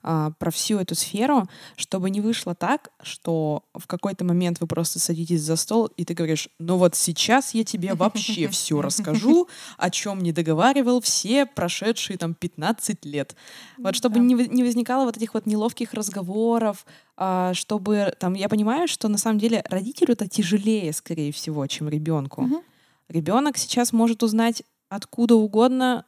а, 0.02 0.30
про 0.38 0.50
всю 0.50 0.78
эту 0.78 0.94
сферу, 0.94 1.47
чтобы 1.76 2.11
не 2.11 2.20
вышло 2.20 2.54
так, 2.54 2.90
что 3.02 3.64
в 3.75 3.87
какой-то 3.87 4.25
момент 4.25 4.61
вы 4.61 4.66
просто 4.66 4.99
садитесь 4.99 5.42
за 5.42 5.56
стол, 5.56 5.87
и 5.97 6.04
ты 6.04 6.12
говоришь, 6.12 6.49
ну 6.59 6.76
вот 6.76 6.97
сейчас 6.97 7.52
я 7.54 7.64
тебе 7.64 7.94
вообще 7.94 8.49
все 8.49 8.80
расскажу, 8.82 9.49
о 9.78 9.90
чем 9.90 10.20
не 10.20 10.32
договаривал 10.32 11.00
все 11.00 11.44
прошедшие 11.47 12.18
там 12.18 12.35
15 12.35 13.06
лет. 13.06 13.37
Вот 13.78 13.94
чтобы 13.94 14.16
да. 14.16 14.20
не, 14.20 14.35
не 14.35 14.64
возникало 14.64 15.04
вот 15.04 15.16
этих 15.16 15.32
вот 15.32 15.47
неловких 15.47 15.94
разговоров, 15.94 16.85
а, 17.16 17.52
чтобы 17.54 18.14
там, 18.18 18.35
я 18.35 18.50
понимаю, 18.50 18.87
что 18.87 19.09
на 19.09 19.16
самом 19.18 19.38
деле 19.38 19.62
родителю 19.68 20.12
это 20.12 20.28
тяжелее, 20.28 20.92
скорее 20.92 21.32
всего, 21.32 21.66
чем 21.66 21.88
ребенку. 21.88 22.42
Угу. 22.42 22.64
Ребенок 23.11 23.59
сейчас 23.59 23.93
может 23.93 24.23
узнать 24.23 24.62
откуда 24.88 25.35
угодно 25.35 26.07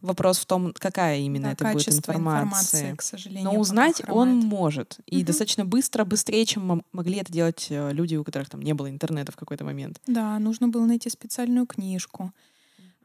Вопрос 0.00 0.38
в 0.38 0.46
том, 0.46 0.72
какая 0.78 1.18
именно 1.18 1.48
да, 1.48 1.52
это 1.52 1.72
будет 1.72 1.88
информация. 1.90 2.80
информации, 2.80 2.96
к 2.96 3.02
сожалению. 3.02 3.44
Но 3.44 3.60
узнать 3.60 4.00
он 4.08 4.38
может. 4.38 4.98
И 5.04 5.18
угу. 5.18 5.26
достаточно 5.26 5.66
быстро, 5.66 6.06
быстрее, 6.06 6.46
чем 6.46 6.82
могли 6.92 7.18
это 7.18 7.30
делать 7.30 7.66
э, 7.68 7.92
люди, 7.92 8.16
у 8.16 8.24
которых 8.24 8.48
там 8.48 8.62
не 8.62 8.72
было 8.72 8.88
интернета 8.88 9.32
в 9.32 9.36
какой-то 9.36 9.64
момент. 9.66 10.00
Да, 10.06 10.38
нужно 10.38 10.68
было 10.68 10.86
найти 10.86 11.10
специальную 11.10 11.66
книжку. 11.66 12.32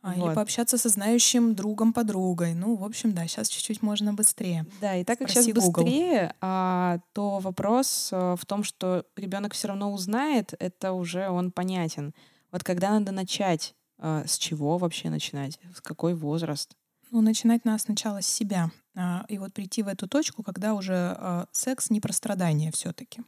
А, 0.02 0.14
вот. 0.14 0.28
Или 0.28 0.36
пообщаться 0.36 0.78
со 0.78 0.88
знающим 0.88 1.54
другом, 1.56 1.92
подругой. 1.92 2.54
Ну, 2.54 2.76
в 2.76 2.86
общем, 2.86 3.14
да, 3.14 3.28
сейчас 3.28 3.50
чуть-чуть 3.50 3.82
можно 3.82 4.14
быстрее. 4.14 4.66
Да, 4.80 4.96
и 4.96 5.04
так 5.04 5.20
как 5.20 5.30
Спроси 5.30 5.52
сейчас 5.52 5.66
быстрее, 5.66 6.34
а, 6.40 7.00
то 7.12 7.40
вопрос 7.40 8.10
а, 8.14 8.38
в 8.38 8.46
том, 8.46 8.64
что 8.64 9.06
ребенок 9.18 9.54
все 9.54 9.68
равно 9.68 9.92
узнает, 9.92 10.54
это 10.60 10.94
уже 10.94 11.28
он 11.28 11.52
понятен. 11.52 12.14
Вот 12.56 12.64
когда 12.64 12.92
надо 12.92 13.12
начать, 13.12 13.76
а, 13.98 14.26
с 14.26 14.38
чего 14.38 14.78
вообще 14.78 15.10
начинать, 15.10 15.60
с 15.76 15.82
какой 15.82 16.14
возраст? 16.14 16.78
Ну, 17.12 17.20
начинать 17.20 17.66
надо 17.66 17.80
сначала 17.80 18.22
с 18.22 18.28
себя. 18.28 18.72
А, 18.96 19.26
и 19.28 19.38
вот 19.38 19.54
прийти 19.54 19.84
в 19.84 19.90
эту 19.90 20.08
точку, 20.08 20.42
когда 20.42 20.74
уже 20.74 20.94
а, 20.96 21.50
секс 21.52 21.90
не 21.90 22.00
про 22.00 22.14
страдания 22.14 22.72
все-таки. 22.72 23.24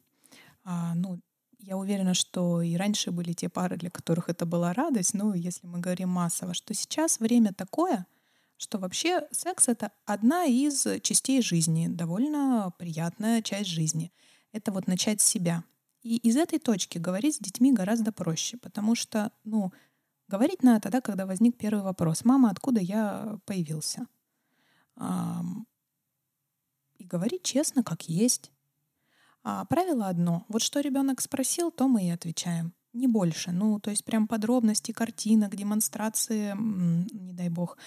Ну, 0.63 1.19
я 1.59 1.75
уверена, 1.75 2.13
что 2.13 2.61
и 2.61 2.77
раньше 2.77 3.11
были 3.11 3.33
те 3.33 3.49
пары, 3.49 3.75
для 3.75 3.89
которых 3.89 4.29
это 4.29 4.45
была 4.45 4.71
радость, 4.71 5.13
ну, 5.13 5.33
если 5.33 5.67
мы 5.67 5.79
говорим 5.79 6.07
массово, 6.07 6.53
что 6.53 6.73
сейчас 6.73 7.19
время 7.19 7.53
такое, 7.53 8.07
что 8.55 8.77
вообще 8.77 9.27
секс— 9.31 9.67
это 9.67 9.91
одна 10.05 10.45
из 10.45 10.87
частей 11.01 11.41
жизни, 11.41 11.89
довольно 11.89 12.71
приятная 12.77 13.41
часть 13.41 13.69
жизни. 13.69 14.13
Это 14.53 14.71
вот 14.71 14.87
начать 14.87 15.19
с 15.19 15.25
себя. 15.25 15.65
И 16.01 16.17
из 16.17 16.37
этой 16.37 16.59
точки 16.59 16.97
говорить 16.97 17.35
с 17.35 17.39
детьми 17.39 17.73
гораздо 17.73 18.11
проще, 18.11 18.57
потому 18.57 18.95
что, 18.95 19.31
ну, 19.43 19.71
Говорить 20.27 20.61
надо 20.61 20.81
тогда, 20.81 21.01
когда 21.01 21.25
возник 21.25 21.57
первый 21.57 21.83
вопрос. 21.83 22.25
«Мама, 22.25 22.49
откуда 22.49 22.81
я 22.81 23.39
появился?» 23.45 24.07
И 26.97 27.03
говорить 27.03 27.43
честно, 27.43 27.83
как 27.83 28.09
есть. 28.09 28.51
А 29.43 29.63
правило 29.65 30.07
одно. 30.07 30.45
Вот 30.49 30.61
что 30.61 30.81
ребенок 30.81 31.21
спросил, 31.21 31.71
то 31.71 31.87
мы 31.87 32.07
и 32.07 32.09
отвечаем. 32.09 32.73
Не 32.93 33.07
больше. 33.07 33.51
Ну, 33.51 33.79
то 33.79 33.91
есть 33.91 34.03
прям 34.03 34.27
подробности 34.27 34.91
картинок, 34.91 35.55
демонстрации, 35.55 36.55
не 36.57 37.33
дай 37.33 37.49
бог, 37.49 37.77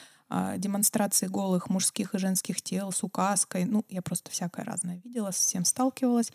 демонстрации 0.58 1.26
голых 1.26 1.70
мужских 1.70 2.14
и 2.14 2.18
женских 2.18 2.62
тел 2.62 2.92
с 2.92 3.02
указкой. 3.02 3.64
Ну, 3.64 3.84
я 3.88 4.00
просто 4.00 4.30
всякое 4.30 4.64
разное 4.64 5.00
видела, 5.04 5.32
с 5.32 5.36
всем 5.36 5.64
сталкивалась. 5.64 6.32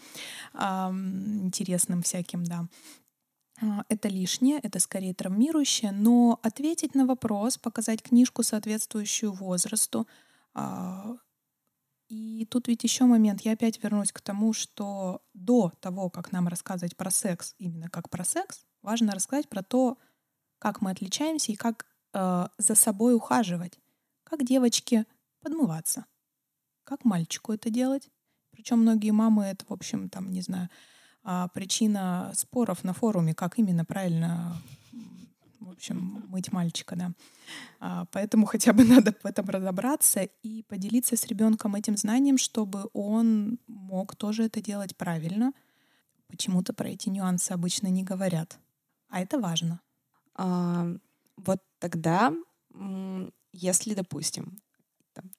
Интересным 0.54 2.02
всяким, 2.02 2.44
да. 2.44 2.68
А, 3.62 3.86
это 3.88 4.10
лишнее, 4.10 4.60
это 4.60 4.80
скорее 4.80 5.14
травмирующее, 5.14 5.92
но 5.92 6.40
ответить 6.44 6.96
на 6.96 7.06
вопрос, 7.06 7.58
показать 7.58 8.02
книжку, 8.02 8.44
соответствующую 8.44 9.32
возрасту. 9.32 10.08
А, 10.54 11.16
и 12.10 12.46
тут 12.52 12.68
ведь 12.68 12.84
еще 12.84 13.06
момент, 13.06 13.42
я 13.42 13.54
опять 13.54 13.82
вернусь 13.82 14.12
к 14.12 14.22
тому, 14.22 14.54
что 14.54 15.22
до 15.34 15.72
того, 15.80 16.10
как 16.10 16.32
нам 16.32 16.48
рассказывать 16.48 16.96
про 16.98 17.10
секс, 17.10 17.56
именно 17.58 17.90
как 17.90 18.10
про 18.10 18.24
секс, 18.24 18.66
важно 18.82 19.14
рассказать 19.14 19.50
про 19.50 19.64
то, 19.64 19.98
как 20.60 20.82
мы 20.82 20.92
отличаемся 20.92 21.52
и 21.52 21.56
как 21.56 21.86
за 22.14 22.76
собой 22.76 23.14
ухаживать, 23.14 23.78
как 24.36 24.46
девочке 24.46 25.06
подмываться, 25.42 26.06
как 26.84 27.06
мальчику 27.06 27.54
это 27.54 27.70
делать. 27.70 28.10
Причем 28.52 28.80
многие 28.80 29.12
мамы 29.12 29.46
это, 29.46 29.66
в 29.68 29.72
общем, 29.72 30.10
там, 30.10 30.30
не 30.30 30.42
знаю, 30.42 30.70
а, 31.24 31.48
причина 31.50 32.32
споров 32.36 32.84
на 32.84 32.94
форуме, 32.94 33.34
как 33.34 33.60
именно 33.60 33.86
правильно 33.86 34.56
в 35.60 35.72
общем, 35.72 36.24
мыть 36.28 36.52
мальчика, 36.52 36.96
да. 36.96 37.12
А, 37.80 38.06
поэтому 38.12 38.46
хотя 38.46 38.72
бы 38.72 38.84
надо 38.86 39.16
в 39.24 39.26
этом 39.26 39.50
разобраться 39.50 40.22
и 40.44 40.64
поделиться 40.64 41.16
с 41.16 41.26
ребенком 41.26 41.76
этим 41.76 41.98
знанием, 41.98 42.38
чтобы 42.38 42.90
он 42.94 43.58
мог 43.68 44.16
тоже 44.16 44.44
это 44.44 44.62
делать 44.62 44.96
правильно. 44.96 45.54
Почему-то 46.28 46.74
про 46.74 46.90
эти 46.90 47.10
нюансы 47.10 47.52
обычно 47.52 47.88
не 47.88 48.04
говорят. 48.04 48.60
А 49.10 49.22
это 49.22 49.40
важно. 49.40 49.82
А, 50.36 50.88
вот 51.38 51.62
тогда, 51.80 52.34
если, 53.56 53.94
допустим, 53.94 54.60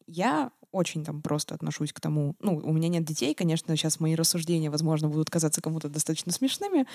я 0.07 0.51
очень 0.73 1.05
там 1.05 1.23
просто 1.23 1.55
отношусь 1.55 1.93
к 1.93 2.01
тому. 2.01 2.35
Ну, 2.41 2.57
у 2.57 2.73
меня 2.73 2.89
нет 2.89 3.05
детей, 3.05 3.35
конечно, 3.35 3.75
сейчас 3.77 4.01
мои 4.01 4.15
рассуждения, 4.15 4.71
возможно, 4.71 5.09
будут 5.09 5.31
казаться 5.31 5.61
кому-то 5.61 5.89
достаточно 5.89 6.33
смешными. 6.33 6.87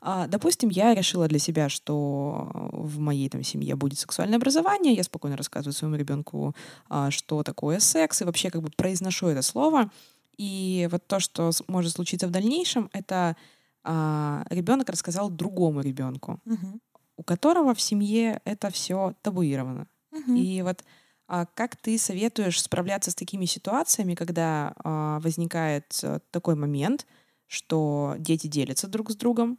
А, 0.00 0.26
допустим, 0.26 0.70
я 0.70 0.94
решила 0.94 1.28
для 1.28 1.38
себя, 1.38 1.68
что 1.68 2.50
в 2.72 2.98
моей 2.98 3.28
там 3.28 3.42
семье 3.42 3.76
будет 3.76 3.98
сексуальное 3.98 4.38
образование, 4.38 4.94
я 4.94 5.02
спокойно 5.02 5.36
рассказываю 5.36 5.74
своему 5.74 5.96
ребенку, 5.96 6.54
а, 6.88 7.10
что 7.10 7.42
такое 7.42 7.78
секс, 7.78 8.22
и 8.22 8.24
вообще 8.24 8.50
как 8.50 8.62
бы 8.62 8.70
произношу 8.70 9.26
это 9.28 9.42
слово. 9.42 9.90
И 10.38 10.88
вот 10.90 11.06
то, 11.06 11.20
что 11.20 11.50
может 11.68 11.92
случиться 11.92 12.26
в 12.26 12.30
дальнейшем, 12.30 12.90
это 12.92 13.36
а, 13.84 14.44
ребенок 14.50 14.88
рассказал 14.88 15.30
другому 15.30 15.80
ребенку, 15.80 16.40
угу. 16.44 16.80
у 17.16 17.22
которого 17.22 17.74
в 17.74 17.80
семье 17.80 18.40
это 18.44 18.70
все 18.70 19.14
табуировано. 19.22 19.86
Угу. 20.16 20.34
И 20.36 20.62
вот 20.62 20.82
а 21.28 21.46
как 21.46 21.76
ты 21.76 21.98
советуешь 21.98 22.62
справляться 22.62 23.10
с 23.10 23.14
такими 23.14 23.46
ситуациями, 23.46 24.14
когда 24.14 24.74
а, 24.76 25.18
возникает 25.20 25.98
а, 26.02 26.20
такой 26.30 26.54
момент, 26.54 27.06
что 27.46 28.14
дети 28.18 28.46
делятся 28.46 28.86
друг 28.86 29.10
с 29.10 29.16
другом, 29.16 29.58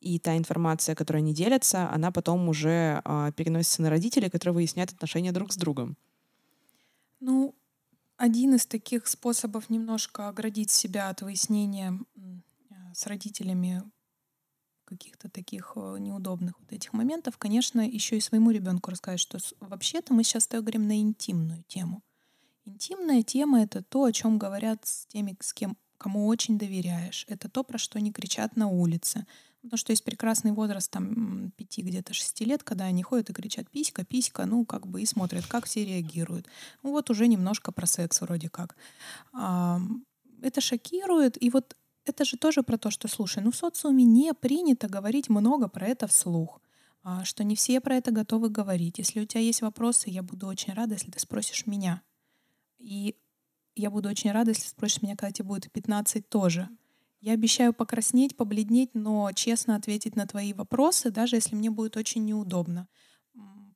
и 0.00 0.18
та 0.18 0.36
информация, 0.36 0.94
которой 0.94 1.18
они 1.18 1.34
делятся, 1.34 1.90
она 1.90 2.12
потом 2.12 2.48
уже 2.48 3.00
а, 3.04 3.32
переносится 3.32 3.82
на 3.82 3.90
родителей, 3.90 4.28
которые 4.28 4.54
выясняют 4.54 4.92
отношения 4.92 5.32
друг 5.32 5.52
с 5.52 5.56
другом? 5.56 5.96
Ну, 7.20 7.54
один 8.16 8.54
из 8.54 8.66
таких 8.66 9.06
способов 9.06 9.70
немножко 9.70 10.28
оградить 10.28 10.70
себя 10.70 11.08
от 11.08 11.22
выяснения 11.22 11.98
с 12.92 13.06
родителями 13.06 13.82
каких-то 14.88 15.28
таких 15.28 15.72
э, 15.76 15.96
неудобных 16.00 16.54
вот 16.58 16.72
этих 16.72 16.94
моментов, 16.94 17.36
конечно, 17.36 17.86
еще 17.86 18.16
и 18.16 18.20
своему 18.20 18.50
ребенку 18.50 18.90
рассказать, 18.90 19.20
что 19.20 19.38
вообще-то 19.60 20.14
мы 20.14 20.24
сейчас 20.24 20.48
говорим 20.48 20.88
на 20.88 20.98
интимную 20.98 21.62
тему. 21.68 22.02
Интимная 22.64 23.22
тема— 23.22 23.62
это 23.62 23.82
то, 23.82 24.04
о 24.04 24.12
чем 24.12 24.38
говорят 24.38 24.86
с 24.86 25.06
теми, 25.06 25.36
с 25.40 25.52
кем 25.52 25.76
кому 25.98 26.26
очень 26.26 26.58
доверяешь. 26.58 27.26
Это 27.28 27.48
то, 27.48 27.64
про 27.64 27.76
что 27.76 27.98
они 27.98 28.12
кричат 28.12 28.56
на 28.56 28.68
улице. 28.68 29.26
Потому 29.62 29.78
что 29.78 29.92
есть 29.92 30.04
прекрасный 30.04 30.52
возраст, 30.52 30.90
там, 30.90 31.50
пяти, 31.56 31.82
где-то 31.82 32.14
шести 32.14 32.44
лет, 32.44 32.62
когда 32.62 32.84
они 32.84 33.02
ходят 33.02 33.28
и 33.28 33.32
кричат 33.32 33.68
«писька, 33.68 34.04
писька», 34.04 34.46
ну, 34.46 34.64
как 34.64 34.86
бы, 34.86 35.02
и 35.02 35.06
смотрят, 35.06 35.44
как 35.46 35.66
все 35.66 35.84
реагируют. 35.84 36.46
Ну, 36.82 36.92
вот 36.92 37.10
уже 37.10 37.26
немножко 37.26 37.72
про 37.72 37.86
секс 37.86 38.20
вроде 38.20 38.48
как. 38.48 38.76
Это 39.32 40.60
шокирует, 40.60 41.42
и 41.42 41.50
вот 41.50 41.76
это 42.08 42.24
же 42.24 42.36
тоже 42.36 42.62
про 42.62 42.78
то, 42.78 42.90
что, 42.90 43.08
слушай, 43.08 43.42
ну 43.42 43.50
в 43.50 43.56
социуме 43.56 44.04
не 44.04 44.34
принято 44.34 44.88
говорить 44.88 45.28
много 45.28 45.68
про 45.68 45.86
это 45.86 46.06
вслух, 46.06 46.60
а, 47.02 47.24
что 47.24 47.44
не 47.44 47.56
все 47.56 47.80
про 47.80 47.96
это 47.96 48.10
готовы 48.10 48.50
говорить. 48.50 48.98
Если 48.98 49.20
у 49.20 49.24
тебя 49.24 49.40
есть 49.40 49.62
вопросы, 49.62 50.10
я 50.10 50.22
буду 50.22 50.46
очень 50.46 50.72
рада, 50.74 50.94
если 50.94 51.10
ты 51.10 51.20
спросишь 51.20 51.66
меня. 51.66 52.02
И 52.78 53.16
я 53.74 53.90
буду 53.90 54.08
очень 54.08 54.32
рада, 54.32 54.50
если 54.50 54.68
спросишь 54.68 55.02
меня, 55.02 55.16
когда 55.16 55.32
тебе 55.32 55.48
будет 55.48 55.70
15 55.70 56.28
тоже. 56.28 56.68
Я 57.20 57.32
обещаю 57.32 57.72
покраснеть, 57.72 58.36
побледнеть, 58.36 58.90
но 58.94 59.32
честно 59.32 59.74
ответить 59.76 60.14
на 60.14 60.26
твои 60.26 60.52
вопросы, 60.52 61.10
даже 61.10 61.36
если 61.36 61.56
мне 61.56 61.70
будет 61.70 61.96
очень 61.96 62.24
неудобно. 62.24 62.88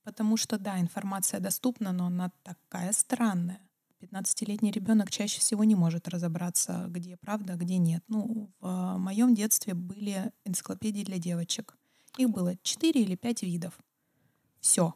Потому 0.04 0.36
что, 0.36 0.58
да, 0.58 0.80
информация 0.80 1.40
доступна, 1.40 1.92
но 1.92 2.06
она 2.06 2.32
такая 2.42 2.92
странная. 2.92 3.60
15-летний 4.02 4.72
ребенок 4.72 5.10
чаще 5.10 5.40
всего 5.40 5.62
не 5.64 5.74
может 5.74 6.08
разобраться, 6.08 6.86
где 6.88 7.16
правда, 7.16 7.54
где 7.54 7.78
нет. 7.78 8.02
Ну, 8.08 8.50
в 8.60 8.66
а, 8.66 8.98
моем 8.98 9.34
детстве 9.34 9.74
были 9.74 10.32
энциклопедии 10.44 11.04
для 11.04 11.18
девочек. 11.18 11.76
Их 12.18 12.28
было 12.28 12.56
4 12.62 13.00
или 13.00 13.14
5 13.14 13.42
видов. 13.42 13.78
Все. 14.60 14.94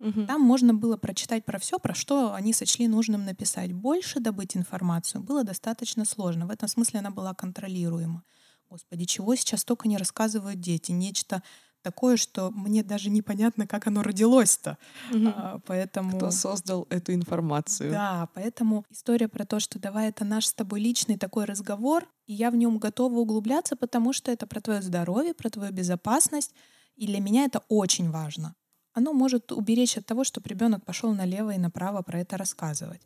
Угу. 0.00 0.26
Там 0.26 0.40
можно 0.40 0.74
было 0.74 0.96
прочитать 0.96 1.44
про 1.44 1.58
все, 1.58 1.78
про 1.78 1.94
что 1.94 2.34
они 2.34 2.52
сочли 2.52 2.88
нужным 2.88 3.24
написать. 3.24 3.72
Больше 3.72 4.20
добыть 4.20 4.56
информацию 4.56 5.22
было 5.22 5.44
достаточно 5.44 6.04
сложно. 6.04 6.46
В 6.46 6.50
этом 6.50 6.68
смысле 6.68 7.00
она 7.00 7.10
была 7.10 7.34
контролируема. 7.34 8.24
Господи, 8.68 9.04
чего 9.04 9.36
сейчас 9.36 9.64
только 9.64 9.86
не 9.88 9.96
рассказывают 9.96 10.60
дети? 10.60 10.90
Нечто 10.90 11.42
такое, 11.84 12.16
что 12.16 12.50
мне 12.50 12.82
даже 12.82 13.10
непонятно, 13.10 13.66
как 13.66 13.86
оно 13.86 14.02
родилось-то. 14.02 14.78
Угу. 15.12 15.28
А, 15.28 15.60
поэтому... 15.66 16.16
Кто 16.16 16.30
создал 16.30 16.86
эту 16.90 17.12
информацию? 17.14 17.92
Да, 17.92 18.28
поэтому 18.34 18.84
история 18.90 19.28
про 19.28 19.44
то, 19.44 19.60
что 19.60 19.78
давай 19.78 20.08
это 20.08 20.24
наш 20.24 20.46
с 20.46 20.54
тобой 20.54 20.80
личный 20.80 21.16
такой 21.16 21.44
разговор, 21.44 22.08
и 22.26 22.32
я 22.32 22.50
в 22.50 22.56
нем 22.56 22.78
готова 22.78 23.18
углубляться, 23.18 23.76
потому 23.76 24.12
что 24.12 24.32
это 24.32 24.46
про 24.46 24.60
твое 24.60 24.82
здоровье, 24.82 25.34
про 25.34 25.50
твою 25.50 25.72
безопасность, 25.72 26.54
и 26.96 27.06
для 27.06 27.20
меня 27.20 27.44
это 27.44 27.62
очень 27.68 28.10
важно. 28.10 28.54
Оно 28.94 29.12
может 29.12 29.52
уберечь 29.52 29.98
от 29.98 30.06
того, 30.06 30.24
чтобы 30.24 30.48
ребенок 30.48 30.84
пошел 30.84 31.12
налево 31.12 31.50
и 31.50 31.58
направо 31.58 32.02
про 32.02 32.20
это 32.20 32.36
рассказывать. 32.36 33.02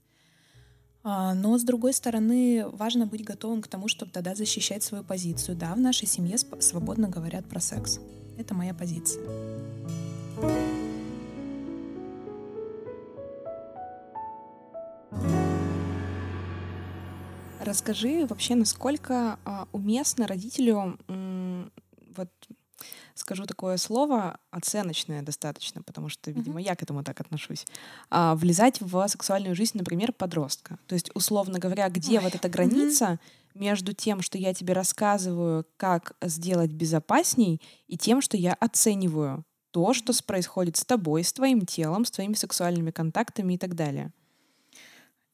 А, 1.02 1.34
но, 1.34 1.56
с 1.56 1.62
другой 1.62 1.94
стороны, 1.94 2.66
важно 2.72 3.06
быть 3.06 3.24
готовым 3.24 3.62
к 3.62 3.68
тому, 3.68 3.88
чтобы 3.88 4.12
тогда 4.12 4.34
защищать 4.34 4.82
свою 4.82 5.04
позицию. 5.04 5.56
Да, 5.56 5.74
в 5.74 5.80
нашей 5.80 6.06
семье 6.06 6.36
свободно 6.38 7.08
говорят 7.08 7.48
про 7.48 7.60
секс. 7.60 7.98
Это 8.38 8.54
моя 8.54 8.72
позиция. 8.72 9.20
Расскажи 17.60 18.24
вообще, 18.26 18.54
насколько 18.54 19.38
а, 19.44 19.66
уместно 19.72 20.28
родителю, 20.28 20.98
вот 22.16 22.30
скажу 23.14 23.44
такое 23.44 23.76
слово, 23.76 24.38
оценочное 24.52 25.22
достаточно, 25.22 25.82
потому 25.82 26.08
что, 26.08 26.30
видимо, 26.30 26.60
mm-hmm. 26.60 26.64
я 26.64 26.76
к 26.76 26.82
этому 26.82 27.02
так 27.02 27.20
отношусь, 27.20 27.66
а, 28.08 28.36
влезать 28.36 28.80
в 28.80 29.06
сексуальную 29.08 29.56
жизнь, 29.56 29.76
например, 29.76 30.12
подростка. 30.12 30.78
То 30.86 30.94
есть, 30.94 31.10
условно 31.14 31.58
говоря, 31.58 31.88
где 31.88 32.18
Ой. 32.18 32.24
вот 32.24 32.36
эта 32.36 32.48
граница, 32.48 33.04
mm-hmm 33.04 33.37
между 33.54 33.92
тем, 33.92 34.22
что 34.22 34.38
я 34.38 34.54
тебе 34.54 34.72
рассказываю, 34.72 35.66
как 35.76 36.16
сделать 36.22 36.72
безопасней, 36.72 37.60
и 37.86 37.96
тем, 37.96 38.20
что 38.20 38.36
я 38.36 38.54
оцениваю 38.54 39.44
то, 39.70 39.92
что 39.92 40.12
происходит 40.24 40.76
с 40.76 40.84
тобой, 40.84 41.24
с 41.24 41.32
твоим 41.32 41.66
телом, 41.66 42.04
с 42.04 42.10
твоими 42.10 42.34
сексуальными 42.34 42.90
контактами 42.90 43.54
и 43.54 43.58
так 43.58 43.74
далее? 43.74 44.12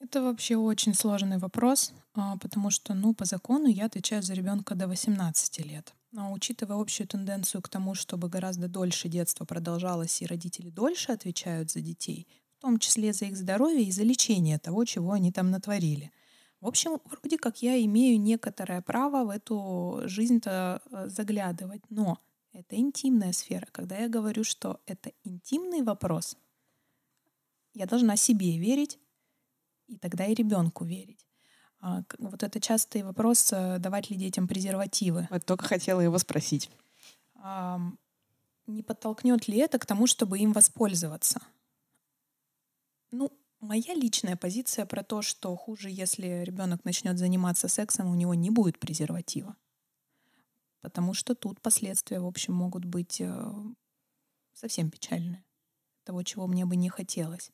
Это 0.01 0.23
вообще 0.23 0.57
очень 0.57 0.95
сложный 0.95 1.39
вопрос, 1.39 1.93
а, 2.15 2.37
потому 2.37 2.71
что, 2.71 2.95
ну, 2.95 3.15
по 3.15 3.25
закону 3.25 3.69
я 3.69 3.87
отвечаю 3.87 4.23
за 4.23 4.35
ребенка 4.35 4.75
до 4.75 4.87
18 4.87 5.65
лет. 5.65 5.95
Но 6.13 6.33
учитывая 6.33 6.77
общую 6.79 7.09
тенденцию 7.09 7.63
к 7.63 7.69
тому, 7.69 7.95
чтобы 7.95 8.29
гораздо 8.29 8.69
дольше 8.69 9.09
детство 9.09 9.45
продолжалось 9.45 10.21
и 10.21 10.27
родители 10.27 10.69
дольше 10.69 11.13
отвечают 11.13 11.71
за 11.71 11.81
детей, 11.81 12.29
в 12.59 12.63
том 12.63 12.79
числе 12.79 13.13
за 13.13 13.27
их 13.27 13.37
здоровье 13.37 13.83
и 13.83 13.93
за 13.93 14.03
лечение 14.03 14.59
того, 14.59 14.85
чего 14.85 15.13
они 15.13 15.33
там 15.33 15.51
натворили— 15.51 16.13
в 16.65 16.67
общем, 16.67 16.99
вроде 17.05 17.37
как 17.37 17.61
я 17.61 17.79
имею 17.85 18.19
некоторое 18.19 18.81
право 18.81 19.27
в 19.27 19.29
эту 19.29 20.01
жизнь-то 20.07 20.81
э, 20.91 21.09
заглядывать, 21.09 21.83
но 21.91 22.19
это 22.55 22.77
интимная 22.77 23.33
сфера. 23.33 23.67
Когда 23.71 23.99
я 23.99 24.09
говорю, 24.09 24.45
что 24.45 24.81
это 24.87 25.13
интимный 25.25 25.83
вопрос, 25.83 26.39
я 27.75 27.85
должна 27.85 28.17
себе 28.17 28.57
верить, 28.57 28.99
и 29.89 29.99
тогда 29.99 30.25
и 30.25 30.33
ребенку 30.33 30.87
верить. 30.87 31.27
А, 31.81 32.03
вот 32.19 32.43
это 32.43 32.59
частый 32.61 33.03
вопрос, 33.03 33.53
э, 33.53 33.77
давать 33.79 34.09
ли 34.09 34.17
детям 34.17 34.49
презервативы. 34.49 35.29
Вот 35.31 35.45
только 35.45 35.67
хотела 35.67 36.01
его 36.01 36.17
спросить. 36.17 36.71
Не 38.67 38.83
подтолкнет 38.83 39.49
ли 39.49 39.59
это 39.59 39.79
к 39.79 39.85
тому, 39.85 40.07
чтобы 40.07 40.39
им 40.39 40.55
воспользоваться? 40.55 41.43
Ну, 43.11 43.31
Моя 43.65 43.95
личная 43.95 44.37
позиция 44.37 44.85
про 44.85 45.03
то, 45.03 45.23
что 45.23 45.57
хуже, 45.57 45.89
если 45.89 46.45
ребенок 46.45 46.85
начнет 46.85 47.19
заниматься 47.19 47.67
сексом, 47.67 48.11
у 48.11 48.15
него 48.15 48.35
не 48.35 48.51
будет 48.51 48.79
презерватива. 48.79 49.57
Потому 50.83 51.15
что 51.15 51.35
тут 51.35 51.63
последствия, 51.63 52.21
в 52.21 52.27
общем, 52.27 52.53
могут 52.53 52.85
быть 52.85 53.23
э, 53.23 53.53
совсем 54.53 54.91
печальные. 54.91 55.43
Того, 56.05 56.23
чего 56.25 56.47
мне 56.47 56.67
бы 56.67 56.77
не 56.77 56.91
хотелось. 56.91 57.53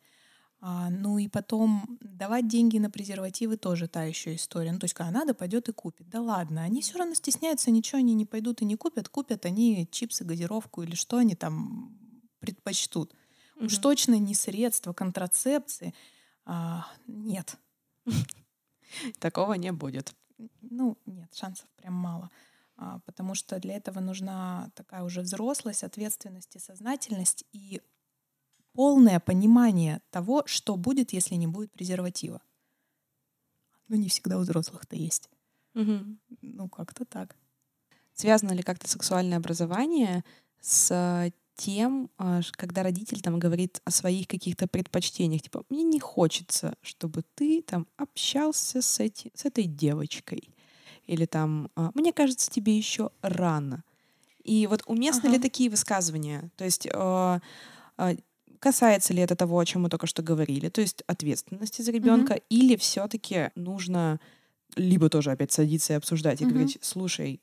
А, 0.58 0.90
ну 0.90 1.18
и 1.18 1.28
потом 1.28 1.96
давать 2.00 2.48
деньги 2.48 2.78
на 2.78 2.90
презервативы 2.90 3.56
тоже 3.56 3.86
та 3.86 4.02
еще 4.02 4.34
история. 4.34 4.72
Ну, 4.72 4.80
то 4.80 4.86
есть, 4.86 4.94
когда 4.94 5.12
надо, 5.12 5.32
пойдет 5.32 5.68
и 5.68 5.72
купит. 5.72 6.08
Да 6.08 6.20
ладно, 6.20 6.64
они 6.64 6.82
все 6.82 6.98
равно 6.98 7.14
стесняются, 7.14 7.70
ничего 7.70 8.00
они 8.00 8.14
не 8.14 8.26
пойдут 8.26 8.62
и 8.62 8.64
не 8.64 8.74
купят. 8.74 9.08
Купят 9.08 9.46
они 9.46 9.88
чипсы, 9.92 10.24
газировку 10.24 10.82
или 10.82 10.96
что 10.96 11.18
они 11.18 11.36
там 11.36 11.96
предпочтут. 12.40 13.14
Угу. 13.60 13.66
Уж 13.66 13.78
точно 13.78 14.18
не 14.18 14.34
средства 14.34 14.92
контрацепции. 14.94 15.94
А, 16.46 16.86
нет. 17.06 17.58
Такого 19.18 19.52
не 19.52 19.70
будет. 19.70 20.14
Ну, 20.62 20.96
нет, 21.04 21.32
шансов 21.34 21.68
прям 21.76 21.92
мало. 21.92 22.30
А, 22.76 23.00
потому 23.00 23.34
что 23.34 23.60
для 23.60 23.76
этого 23.76 24.00
нужна 24.00 24.70
такая 24.74 25.02
уже 25.02 25.20
взрослость, 25.20 25.84
ответственность 25.84 26.56
и 26.56 26.58
сознательность 26.58 27.44
и 27.52 27.82
полное 28.72 29.20
понимание 29.20 30.00
того, 30.10 30.42
что 30.46 30.76
будет, 30.76 31.12
если 31.12 31.34
не 31.34 31.46
будет 31.46 31.70
презерватива. 31.70 32.40
Ну, 33.88 33.96
не 33.96 34.08
всегда 34.08 34.38
у 34.38 34.40
взрослых-то 34.40 34.96
есть. 34.96 35.28
Угу. 35.74 36.16
Ну, 36.40 36.68
как-то 36.70 37.04
так. 37.04 37.36
Связано 38.14 38.52
ли 38.52 38.62
как-то 38.62 38.88
сексуальное 38.88 39.36
образование 39.36 40.24
с 40.60 41.30
тем, 41.60 42.08
а, 42.16 42.40
когда 42.52 42.82
родитель 42.82 43.20
там 43.20 43.38
говорит 43.38 43.82
о 43.84 43.90
своих 43.90 44.26
каких-то 44.28 44.66
предпочтениях, 44.66 45.42
типа, 45.42 45.64
мне 45.68 45.82
не 45.82 46.00
хочется, 46.00 46.74
чтобы 46.80 47.22
ты 47.34 47.60
там 47.60 47.86
общался 47.98 48.80
с, 48.80 48.98
эти, 48.98 49.30
с 49.34 49.44
этой 49.44 49.64
девочкой. 49.64 50.54
Или 51.06 51.26
там, 51.26 51.68
«А, 51.76 51.90
мне 51.94 52.14
кажется, 52.14 52.50
тебе 52.50 52.76
еще 52.78 53.10
рано. 53.20 53.84
И 54.42 54.66
вот 54.66 54.82
уместны 54.86 55.26
ага. 55.26 55.36
ли 55.36 55.38
такие 55.38 55.68
высказывания? 55.68 56.50
То 56.56 56.64
есть 56.64 56.88
э, 56.90 57.40
касается 58.58 59.12
ли 59.12 59.20
это 59.20 59.36
того, 59.36 59.58
о 59.58 59.66
чем 59.66 59.82
мы 59.82 59.90
только 59.90 60.06
что 60.06 60.22
говорили, 60.22 60.70
то 60.70 60.80
есть 60.80 61.02
ответственности 61.06 61.82
за 61.82 61.92
ребенка, 61.92 62.34
mm 62.34 62.42
или 62.48 62.76
все-таки 62.76 63.50
нужно 63.54 64.18
либо 64.76 65.10
тоже 65.10 65.32
опять 65.32 65.52
садиться 65.52 65.92
и 65.92 65.96
обсуждать 65.96 66.40
и 66.40 66.44
mm 66.44 66.48
говорить, 66.48 66.78
слушай, 66.80 67.40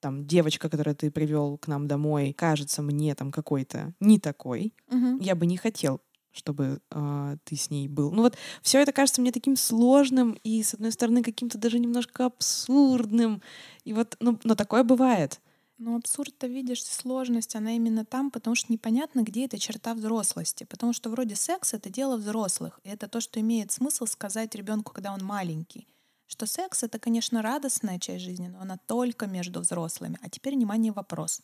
там 0.00 0.26
девочка, 0.26 0.68
которую 0.68 0.94
ты 0.96 1.10
привел 1.10 1.58
к 1.58 1.66
нам 1.68 1.86
домой, 1.86 2.32
кажется 2.32 2.82
мне 2.82 3.14
там 3.14 3.30
какой-то 3.30 3.94
не 4.00 4.18
такой, 4.18 4.74
mm 4.90 5.18
я 5.20 5.34
бы 5.34 5.46
не 5.46 5.56
хотел 5.56 6.00
чтобы 6.38 6.80
э, 6.90 7.36
ты 7.44 7.56
с 7.56 7.70
ней 7.70 7.88
был. 7.88 8.12
Ну 8.12 8.22
вот 8.22 8.36
все 8.62 8.80
это 8.80 8.92
кажется 8.92 9.20
мне 9.20 9.32
таким 9.32 9.56
сложным 9.56 10.38
и, 10.44 10.62
с 10.62 10.74
одной 10.74 10.92
стороны, 10.92 11.22
каким-то 11.22 11.58
даже 11.58 11.78
немножко 11.78 12.26
абсурдным. 12.26 13.42
И 13.84 13.92
вот, 13.92 14.16
ну, 14.20 14.38
но 14.44 14.54
такое 14.54 14.84
бывает. 14.84 15.40
Но 15.78 15.94
абсурд-то, 15.94 16.48
видишь, 16.48 16.84
сложность, 16.84 17.54
она 17.54 17.76
именно 17.76 18.04
там, 18.04 18.32
потому 18.32 18.56
что 18.56 18.72
непонятно, 18.72 19.22
где 19.22 19.44
эта 19.44 19.58
черта 19.58 19.94
взрослости. 19.94 20.64
Потому 20.64 20.92
что 20.92 21.08
вроде 21.08 21.36
секс— 21.36 21.72
это 21.74 21.88
дело 21.88 22.16
взрослых. 22.16 22.80
И 22.82 22.88
это 22.88 23.08
то, 23.08 23.20
что 23.20 23.40
имеет 23.40 23.70
смысл 23.70 24.06
сказать 24.06 24.54
ребенку, 24.56 24.92
когда 24.92 25.12
он 25.12 25.24
маленький. 25.24 25.86
Что 26.28 26.44
секс— 26.44 26.82
это, 26.84 26.98
конечно, 26.98 27.40
радостная 27.40 27.98
часть 27.98 28.22
жизни, 28.22 28.48
но 28.48 28.60
она 28.60 28.76
только 28.76 29.26
между 29.26 29.60
взрослыми. 29.60 30.18
А 30.22 30.28
теперь, 30.28 30.54
внимание, 30.54 30.92
вопрос. 30.92 31.40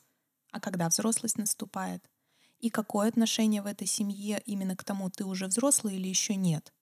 А 0.52 0.60
когда 0.60 0.88
взрослость 0.88 1.38
наступает? 1.38 2.04
И 2.60 2.68
какое 2.68 3.08
отношение 3.08 3.62
в 3.62 3.66
этой 3.66 3.86
семье 3.86 4.42
именно 4.44 4.76
к 4.76 4.84
тому, 4.84 5.08
ты 5.08 5.24
уже 5.24 5.46
взрослый 5.46 5.96
или 5.96 6.06
еще 6.06 6.36
нет? 6.36 6.72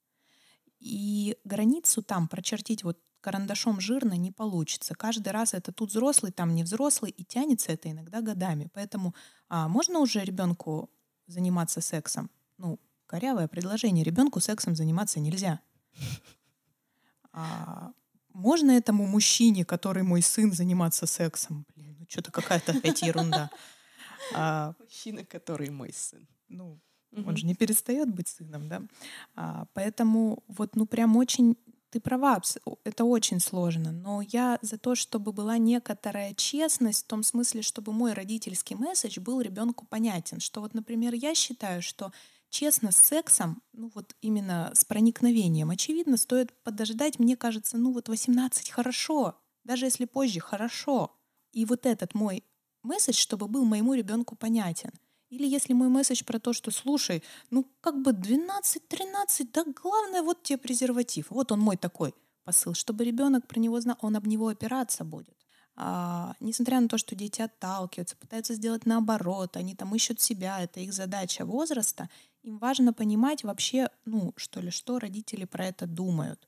И 0.79 1.37
границу 1.45 2.03
там 2.03 2.27
прочертить 2.27 2.83
вот 2.83 2.99
карандашом 3.21 3.79
жирно 3.79 4.17
не 4.17 4.33
получится. 4.33 4.95
Каждый 4.95 5.29
раз 5.29 5.53
это 5.53 5.71
тут 5.71 5.91
взрослый, 5.91 6.33
там 6.33 6.53
не 6.53 6.63
взрослый, 6.63 7.09
и 7.09 7.23
тянется 7.23 7.71
это 7.71 7.89
иногда 7.89 8.19
годами. 8.19 8.69
Поэтому 8.73 9.15
а, 9.47 9.69
можно 9.69 9.99
уже 9.99 10.25
ребенку 10.25 10.89
заниматься 11.27 11.79
сексом? 11.79 12.29
Ну, 12.57 12.81
корявое 13.05 13.47
предложение. 13.47 14.03
Ребенку 14.03 14.41
сексом 14.41 14.75
заниматься 14.75 15.21
нельзя. 15.21 15.61
А, 17.33 17.91
можно 18.33 18.71
этому 18.71 19.05
мужчине, 19.05 19.65
который 19.65 20.03
мой 20.03 20.21
сын, 20.21 20.51
заниматься 20.53 21.05
сексом? 21.05 21.65
Блин, 21.75 21.97
ну 21.99 22.05
что-то 22.09 22.31
какая-то 22.31 22.71
опять 22.71 23.01
ерунда. 23.01 23.49
А, 24.33 24.73
Мужчина, 24.79 25.25
который 25.25 25.69
мой 25.69 25.91
сын. 25.91 26.27
Ну, 26.47 26.79
он 27.11 27.35
же 27.35 27.45
не 27.45 27.55
перестает 27.55 28.09
быть 28.09 28.27
сыном, 28.27 28.69
да? 28.69 28.81
А, 29.35 29.65
поэтому 29.73 30.43
вот, 30.47 30.75
ну, 30.75 30.85
прям 30.85 31.17
очень 31.17 31.57
ты 31.93 31.99
права, 31.99 32.41
это 32.85 33.03
очень 33.03 33.39
сложно, 33.39 33.91
но 33.91 34.23
я 34.23 34.57
за 34.63 34.79
то, 34.79 34.95
чтобы 34.95 35.31
была 35.31 35.59
некоторая 35.59 36.33
честность 36.33 37.03
в 37.03 37.07
том 37.07 37.21
смысле, 37.21 37.61
чтобы 37.61 37.93
мой 37.93 38.13
родительский 38.13 38.75
месседж 38.75 39.19
был 39.19 39.41
ребенку 39.41 39.85
понятен. 39.85 40.39
Что 40.39 40.61
вот, 40.61 40.73
например, 40.73 41.13
я 41.13 41.35
считаю, 41.35 41.83
что 41.83 42.11
честно 42.53 42.91
с 42.91 42.97
сексом, 42.97 43.61
ну 43.73 43.91
вот 43.95 44.15
именно 44.21 44.71
с 44.75 44.85
проникновением, 44.85 45.71
очевидно, 45.71 46.17
стоит 46.17 46.53
подождать, 46.63 47.19
мне 47.19 47.35
кажется, 47.35 47.77
ну 47.77 47.91
вот 47.91 48.07
18 48.07 48.69
хорошо, 48.69 49.35
даже 49.63 49.85
если 49.85 50.05
позже 50.05 50.39
хорошо. 50.39 51.17
И 51.51 51.65
вот 51.65 51.85
этот 51.85 52.13
мой 52.13 52.43
месседж, 52.83 53.17
чтобы 53.17 53.47
был 53.47 53.65
моему 53.65 53.95
ребенку 53.95 54.35
понятен. 54.35 54.91
Или 55.29 55.47
если 55.47 55.73
мой 55.73 55.87
месседж 55.89 56.23
про 56.23 56.39
то, 56.39 56.53
что 56.53 56.69
слушай, 56.69 57.23
ну 57.49 57.65
как 57.81 58.01
бы 58.03 58.11
12-13, 58.11 59.49
да 59.51 59.65
главное 59.81 60.21
вот 60.21 60.43
тебе 60.43 60.59
презерватив. 60.59 61.31
Вот 61.31 61.51
он 61.51 61.59
мой 61.59 61.75
такой 61.75 62.13
посыл, 62.43 62.75
чтобы 62.75 63.03
ребенок 63.03 63.47
про 63.47 63.59
него 63.59 63.81
знал, 63.81 63.97
он 64.01 64.15
об 64.15 64.27
него 64.27 64.49
опираться 64.49 65.03
будет. 65.03 65.35
А, 65.75 66.35
несмотря 66.39 66.79
на 66.79 66.87
то, 66.87 66.99
что 66.99 67.15
дети 67.15 67.41
отталкиваются, 67.41 68.15
пытаются 68.15 68.53
сделать 68.53 68.85
наоборот, 68.85 69.57
они 69.57 69.73
там 69.75 69.95
ищут 69.95 70.21
себя, 70.21 70.61
это 70.61 70.79
их 70.79 70.93
задача 70.93 71.45
возраста, 71.45 72.09
им 72.43 72.59
важно 72.59 72.93
понимать 72.93 73.43
вообще, 73.43 73.89
ну, 74.05 74.33
что 74.35 74.59
ли, 74.61 74.69
что 74.69 74.99
родители 74.99 75.45
про 75.45 75.65
это 75.65 75.87
думают. 75.87 76.47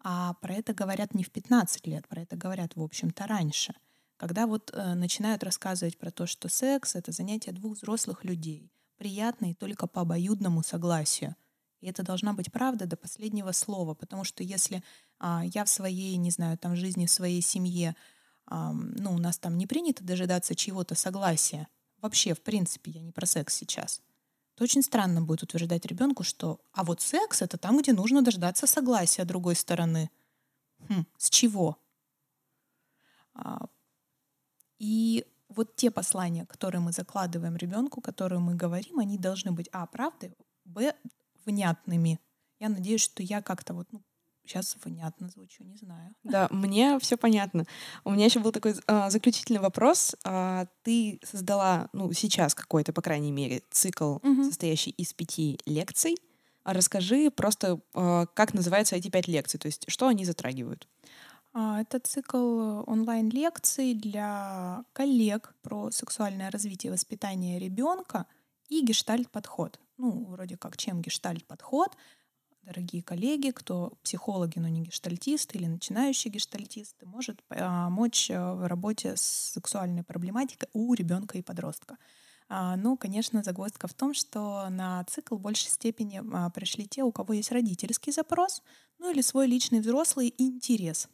А 0.00 0.34
про 0.34 0.54
это 0.54 0.74
говорят 0.74 1.14
не 1.14 1.24
в 1.24 1.30
15 1.30 1.86
лет, 1.86 2.08
про 2.08 2.22
это 2.22 2.36
говорят, 2.36 2.76
в 2.76 2.82
общем-то, 2.82 3.26
раньше— 3.26 3.74
когда 4.18 4.48
вот 4.48 4.70
э, 4.74 4.94
начинают 4.94 5.44
рассказывать 5.44 5.96
про 5.96 6.10
то, 6.10 6.26
что 6.26 6.48
секс— 6.48 6.94
это 6.96 7.12
занятие 7.12 7.52
двух 7.52 7.76
взрослых 7.76 8.24
людей, 8.24 8.70
приятное 8.96 9.54
только 9.54 9.86
по 9.86 10.02
обоюдному 10.02 10.62
согласию. 10.62 11.36
И 11.80 11.86
это 11.86 12.02
должна 12.02 12.32
быть 12.32 12.50
правда 12.50 12.86
до 12.86 12.96
последнего 12.96 13.52
слова, 13.52 13.94
потому 13.94 14.24
что 14.24 14.42
если 14.42 14.82
а, 15.20 15.44
я 15.54 15.64
в 15.64 15.68
своей, 15.68 16.16
не 16.16 16.32
знаю, 16.32 16.58
там 16.58 16.74
жизни, 16.74 17.06
в 17.06 17.12
своей 17.12 17.40
семье, 17.40 17.94
а, 18.46 18.72
ну, 18.72 19.14
у 19.14 19.18
нас 19.18 19.38
там 19.38 19.56
не 19.56 19.68
принято 19.68 20.02
дожидаться 20.02 20.56
чьего-то 20.56 20.96
согласия, 20.96 21.68
вообще, 22.00 22.34
в 22.34 22.40
принципе, 22.40 22.90
я 22.90 23.02
не 23.02 23.12
про 23.12 23.24
секс 23.24 23.54
сейчас, 23.54 24.02
то 24.58 24.64
очень 24.64 24.82
странно 24.82 25.22
будет 25.22 25.44
утверждать 25.44 25.86
ребенку, 25.86 26.24
что 26.24 26.60
а 26.72 26.82
вот 26.82 27.00
секс— 27.00 27.42
это 27.42 27.58
там, 27.58 27.78
где 27.78 27.92
нужно 27.92 28.22
дождаться 28.22 28.66
согласия 28.66 29.24
другой 29.24 29.54
стороны. 29.54 30.10
Хм, 30.88 31.04
с 31.16 31.30
чего? 31.30 31.78
А, 33.34 33.68
и 34.80 35.24
вот 35.48 35.76
те 35.76 35.92
послания, 35.92 36.44
которые 36.44 36.80
мы 36.80 36.90
закладываем 36.90 37.56
ребенку, 37.56 38.00
которые 38.00 38.40
мы 38.40 38.56
говорим, 38.56 38.98
они 38.98 39.16
должны 39.16 39.52
быть, 39.52 39.68
а, 39.70 39.86
правды, 39.86 40.34
б, 40.64 40.92
внятными. 41.44 42.18
Я 42.58 42.68
надеюсь, 42.68 43.02
что 43.02 43.22
я 43.22 43.42
как-то 43.42 43.74
вот, 43.74 43.86
ну, 43.92 44.02
сейчас 44.48 44.76
внятно 44.84 45.28
звучу, 45.28 45.64
не 45.64 45.76
знаю. 45.76 46.14
Да, 46.24 46.48
мне 46.50 46.98
все 46.98 47.16
понятно. 47.16 47.64
У 48.04 48.10
меня 48.10 48.24
еще 48.24 48.40
был 48.40 48.52
такой 48.52 48.74
а, 48.86 49.10
заключительный 49.10 49.60
вопрос. 49.60 50.16
А, 50.24 50.66
ты 50.82 51.20
создала, 51.22 51.88
ну, 51.92 52.12
сейчас 52.12 52.54
какой-то, 52.54 52.92
по 52.92 53.02
крайней 53.02 53.32
мере, 53.32 53.62
цикл, 53.70 54.16
угу. 54.16 54.44
состоящий 54.44 54.90
из 54.90 55.12
пяти 55.12 55.60
лекций. 55.66 56.16
А 56.64 56.72
расскажи 56.72 57.30
просто, 57.30 57.80
а, 57.94 58.26
как 58.26 58.54
называются 58.54 58.96
эти 58.96 59.08
пять 59.08 59.28
лекций, 59.28 59.60
то 59.60 59.66
есть 59.66 59.84
что 59.88 60.08
они 60.08 60.24
затрагивают? 60.24 60.88
Это 61.54 61.98
цикл 61.98 62.82
онлайн-лекций 62.86 63.94
для 63.94 64.84
коллег 64.92 65.54
про 65.62 65.90
сексуальное 65.90 66.50
развитие 66.50 66.90
и 66.90 66.92
воспитание 66.92 67.58
ребенка 67.58 68.26
и 68.68 68.84
гештальт-подход. 68.84 69.80
Ну, 69.96 70.26
вроде 70.26 70.56
как, 70.56 70.76
чем 70.76 71.00
гештальт-подход? 71.00 71.96
Дорогие 72.68 73.02
коллеги, 73.02 73.50
кто 73.50 73.94
психологи, 74.02 74.58
но 74.58 74.68
не 74.68 74.82
гештальтисты 74.82 75.56
или 75.56 75.64
начинающие 75.64 76.30
гештальтисты, 76.30 77.06
может 77.06 77.42
помочь 77.44 78.30
э, 78.30 78.38
в 78.38 78.68
работе 78.68 79.16
с 79.16 79.22
сексуальной 79.22 80.02
проблематикой 80.02 80.68
у 80.74 80.92
ребенка 80.92 81.38
и 81.38 81.42
подростка. 81.42 81.96
А, 82.50 82.76
ну, 82.76 82.98
конечно, 82.98 83.42
загвоздка 83.42 83.88
в 83.88 83.94
том, 83.94 84.12
что 84.12 84.68
на 84.68 85.02
цикл 85.04 85.36
в 85.36 85.40
большей 85.40 85.70
степени 85.70 86.20
а, 86.30 86.50
пришли 86.50 86.86
те, 86.86 87.04
у 87.04 87.10
кого 87.10 87.32
есть 87.32 87.52
родительский 87.52 88.12
запрос, 88.12 88.62
ну 88.98 89.10
или 89.10 89.22
свой 89.22 89.46
личный 89.46 89.80
взрослый 89.80 90.34
интерес 90.36 91.08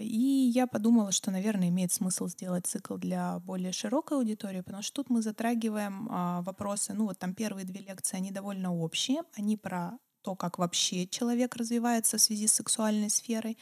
и 0.00 0.50
я 0.54 0.66
подумала, 0.66 1.12
что, 1.12 1.30
наверное, 1.30 1.68
имеет 1.68 1.92
смысл 1.92 2.28
сделать 2.28 2.66
цикл 2.66 2.96
для 2.96 3.38
более 3.40 3.72
широкой 3.72 4.18
аудитории, 4.18 4.62
потому 4.62 4.82
что 4.82 5.02
тут 5.02 5.10
мы 5.10 5.20
затрагиваем 5.20 6.08
а, 6.10 6.40
вопросы, 6.42 6.94
ну 6.94 7.04
вот 7.06 7.18
там 7.18 7.34
первые 7.34 7.66
две 7.66 7.80
лекции, 7.80 8.16
они 8.16 8.30
довольно 8.30 8.74
общие, 8.74 9.22
они 9.34 9.58
про 9.58 9.98
то, 10.22 10.34
как 10.34 10.58
вообще 10.58 11.06
человек 11.06 11.56
развивается 11.56 12.16
в 12.16 12.22
связи 12.22 12.46
с 12.46 12.54
сексуальной 12.54 13.10
сферой. 13.10 13.58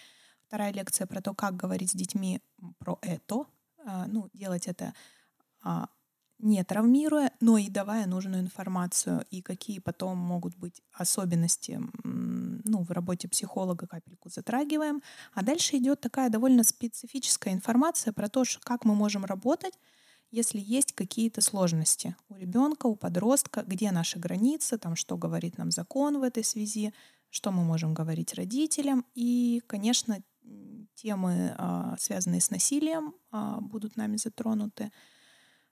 Вторая 0.47 0.73
лекция 0.73 1.09
про 1.09 1.21
то, 1.21 1.35
как 1.35 1.57
говорить 1.57 1.91
с 1.91 1.95
детьми 1.95 2.41
про 2.79 2.99
это, 3.03 3.47
а, 3.85 4.07
ну, 4.07 4.31
делать 4.33 4.69
это 4.69 4.95
не 6.43 6.65
травмируя, 6.65 7.31
но 7.41 7.57
и 7.57 7.69
давая 7.69 8.07
нужную 8.07 8.43
информацию, 8.43 9.25
и 9.31 9.43
какие 9.43 9.79
потом 9.79 10.19
могут 10.19 10.57
быть 10.57 10.83
особенности 10.93 11.81
ну, 12.65 12.83
в 12.83 12.91
работе 12.91 13.29
психолога, 13.29 13.87
капельку 13.87 14.29
затрагиваем. 14.29 15.03
А 15.33 15.43
дальше 15.43 15.77
идет 15.77 16.01
такая 16.01 16.31
довольно 16.31 16.65
специфическая 16.65 17.55
информация 17.55 18.13
про 18.13 18.29
то, 18.29 18.45
как 18.65 18.85
мы 18.85 18.95
можем 18.95 19.25
работать, 19.25 19.75
если 20.33 20.59
есть 20.59 20.93
какие-то 20.95 21.43
сложности 21.43 22.17
у 22.31 22.37
ребенка, 22.37 22.87
у 22.87 22.97
подростка, 22.97 23.65
где 23.67 23.93
наши 23.93 24.19
границы, 24.19 24.79
там, 24.79 24.97
что 24.97 25.19
говорит 25.19 25.59
нам 25.59 25.71
закон 25.71 26.19
в 26.19 26.23
этой 26.23 26.43
связи, 26.43 26.95
что 27.29 27.53
мы 27.53 27.65
можем 27.65 27.93
говорить 27.93 28.33
родителям. 28.35 29.05
И, 29.15 29.63
конечно, 29.67 30.23
темы, 30.95 31.55
а, 31.59 31.97
связанные 31.99 32.41
с 32.41 32.51
насилием, 32.51 33.15
а, 33.31 33.61
будут 33.61 33.97
нами 33.97 34.17
затронуты. 34.17 34.91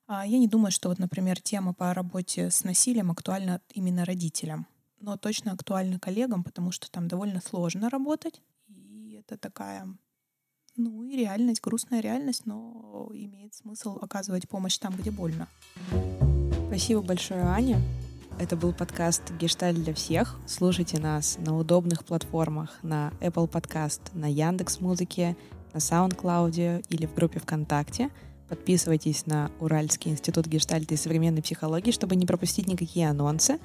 А, 0.06 0.26
я 0.26 0.38
не 0.38 0.48
думаю, 0.48 0.72
что 0.72 0.88
вот, 0.88 0.98
например, 0.98 1.40
тема 1.40 1.72
по 1.72 1.94
работе 1.94 2.50
с 2.50 2.64
насилием 2.64 3.10
актуальна 3.10 3.60
именно 3.72 4.04
родителям, 4.04 4.66
но 5.00 5.16
точно 5.16 5.52
актуальна 5.52 5.98
коллегам, 5.98 6.44
потому 6.44 6.70
что 6.70 6.90
там 6.90 7.08
довольно 7.08 7.40
сложно 7.40 7.90
работать, 7.90 8.40
и 8.68 9.18
это 9.18 9.36
такая 9.36 9.86
Ну 10.76 11.02
и 11.02 11.16
реальность, 11.16 11.60
грустная 11.60 12.00
реальность, 12.00 12.46
но 12.46 13.10
имеет 13.12 13.54
смысл 13.54 13.98
оказывать 14.00 14.48
помощь 14.48 14.78
там, 14.78 14.94
где 14.96 15.10
больно. 15.10 15.48
Спасибо 16.68 17.02
большое, 17.02 17.42
Аня. 17.42 17.80
Это 18.38 18.56
был 18.56 18.72
подкаст 18.72 19.22
«Гешталь 19.38 19.74
для 19.74 19.92
всех». 19.92 20.38
Слушайте 20.46 20.98
нас 20.98 21.36
на 21.38 21.58
удобных 21.58 22.04
платформах, 22.04 22.78
на 22.82 23.12
Apple 23.20 23.50
Podcast, 23.50 24.00
на 24.14 24.30
Яндекс 24.30 24.80
Музыке, 24.80 25.36
на 25.74 25.78
SoundCloud 25.78 26.86
или 26.88 27.06
в 27.06 27.14
группе 27.14 27.40
ВКонтакте. 27.40 28.10
Подписывайтесь 28.48 29.26
на 29.26 29.50
Уральский 29.60 30.10
институт 30.10 30.46
гештальта 30.46 30.94
и 30.94 30.96
современной 30.96 31.42
психологии, 31.42 31.90
чтобы 31.90 32.16
не 32.16 32.24
пропустить 32.24 32.66
никакие 32.66 33.10
анонсы. 33.10 33.58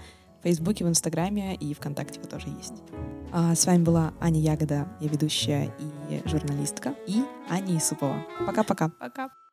Фейсбуке, 0.45 0.85
в 0.85 0.87
Инстаграме 0.87 1.55
и 1.55 1.73
ВКонтакте 1.73 2.19
вы 2.19 2.27
тоже 2.27 2.49
есть. 2.49 2.83
А 3.33 3.55
с 3.55 3.65
вами 3.65 3.81
была 3.81 4.13
Аня 4.21 4.39
Ягода, 4.39 4.87
я 4.99 5.07
ведущая 5.09 5.73
и 5.79 6.21
журналистка, 6.29 6.93
и 7.07 7.23
Аня 7.49 7.75
Исупова. 7.79 8.23
Пока-пока. 8.45 8.89
Пока. 8.89 9.25
-пока. 9.25 9.29
Пока. 9.29 9.44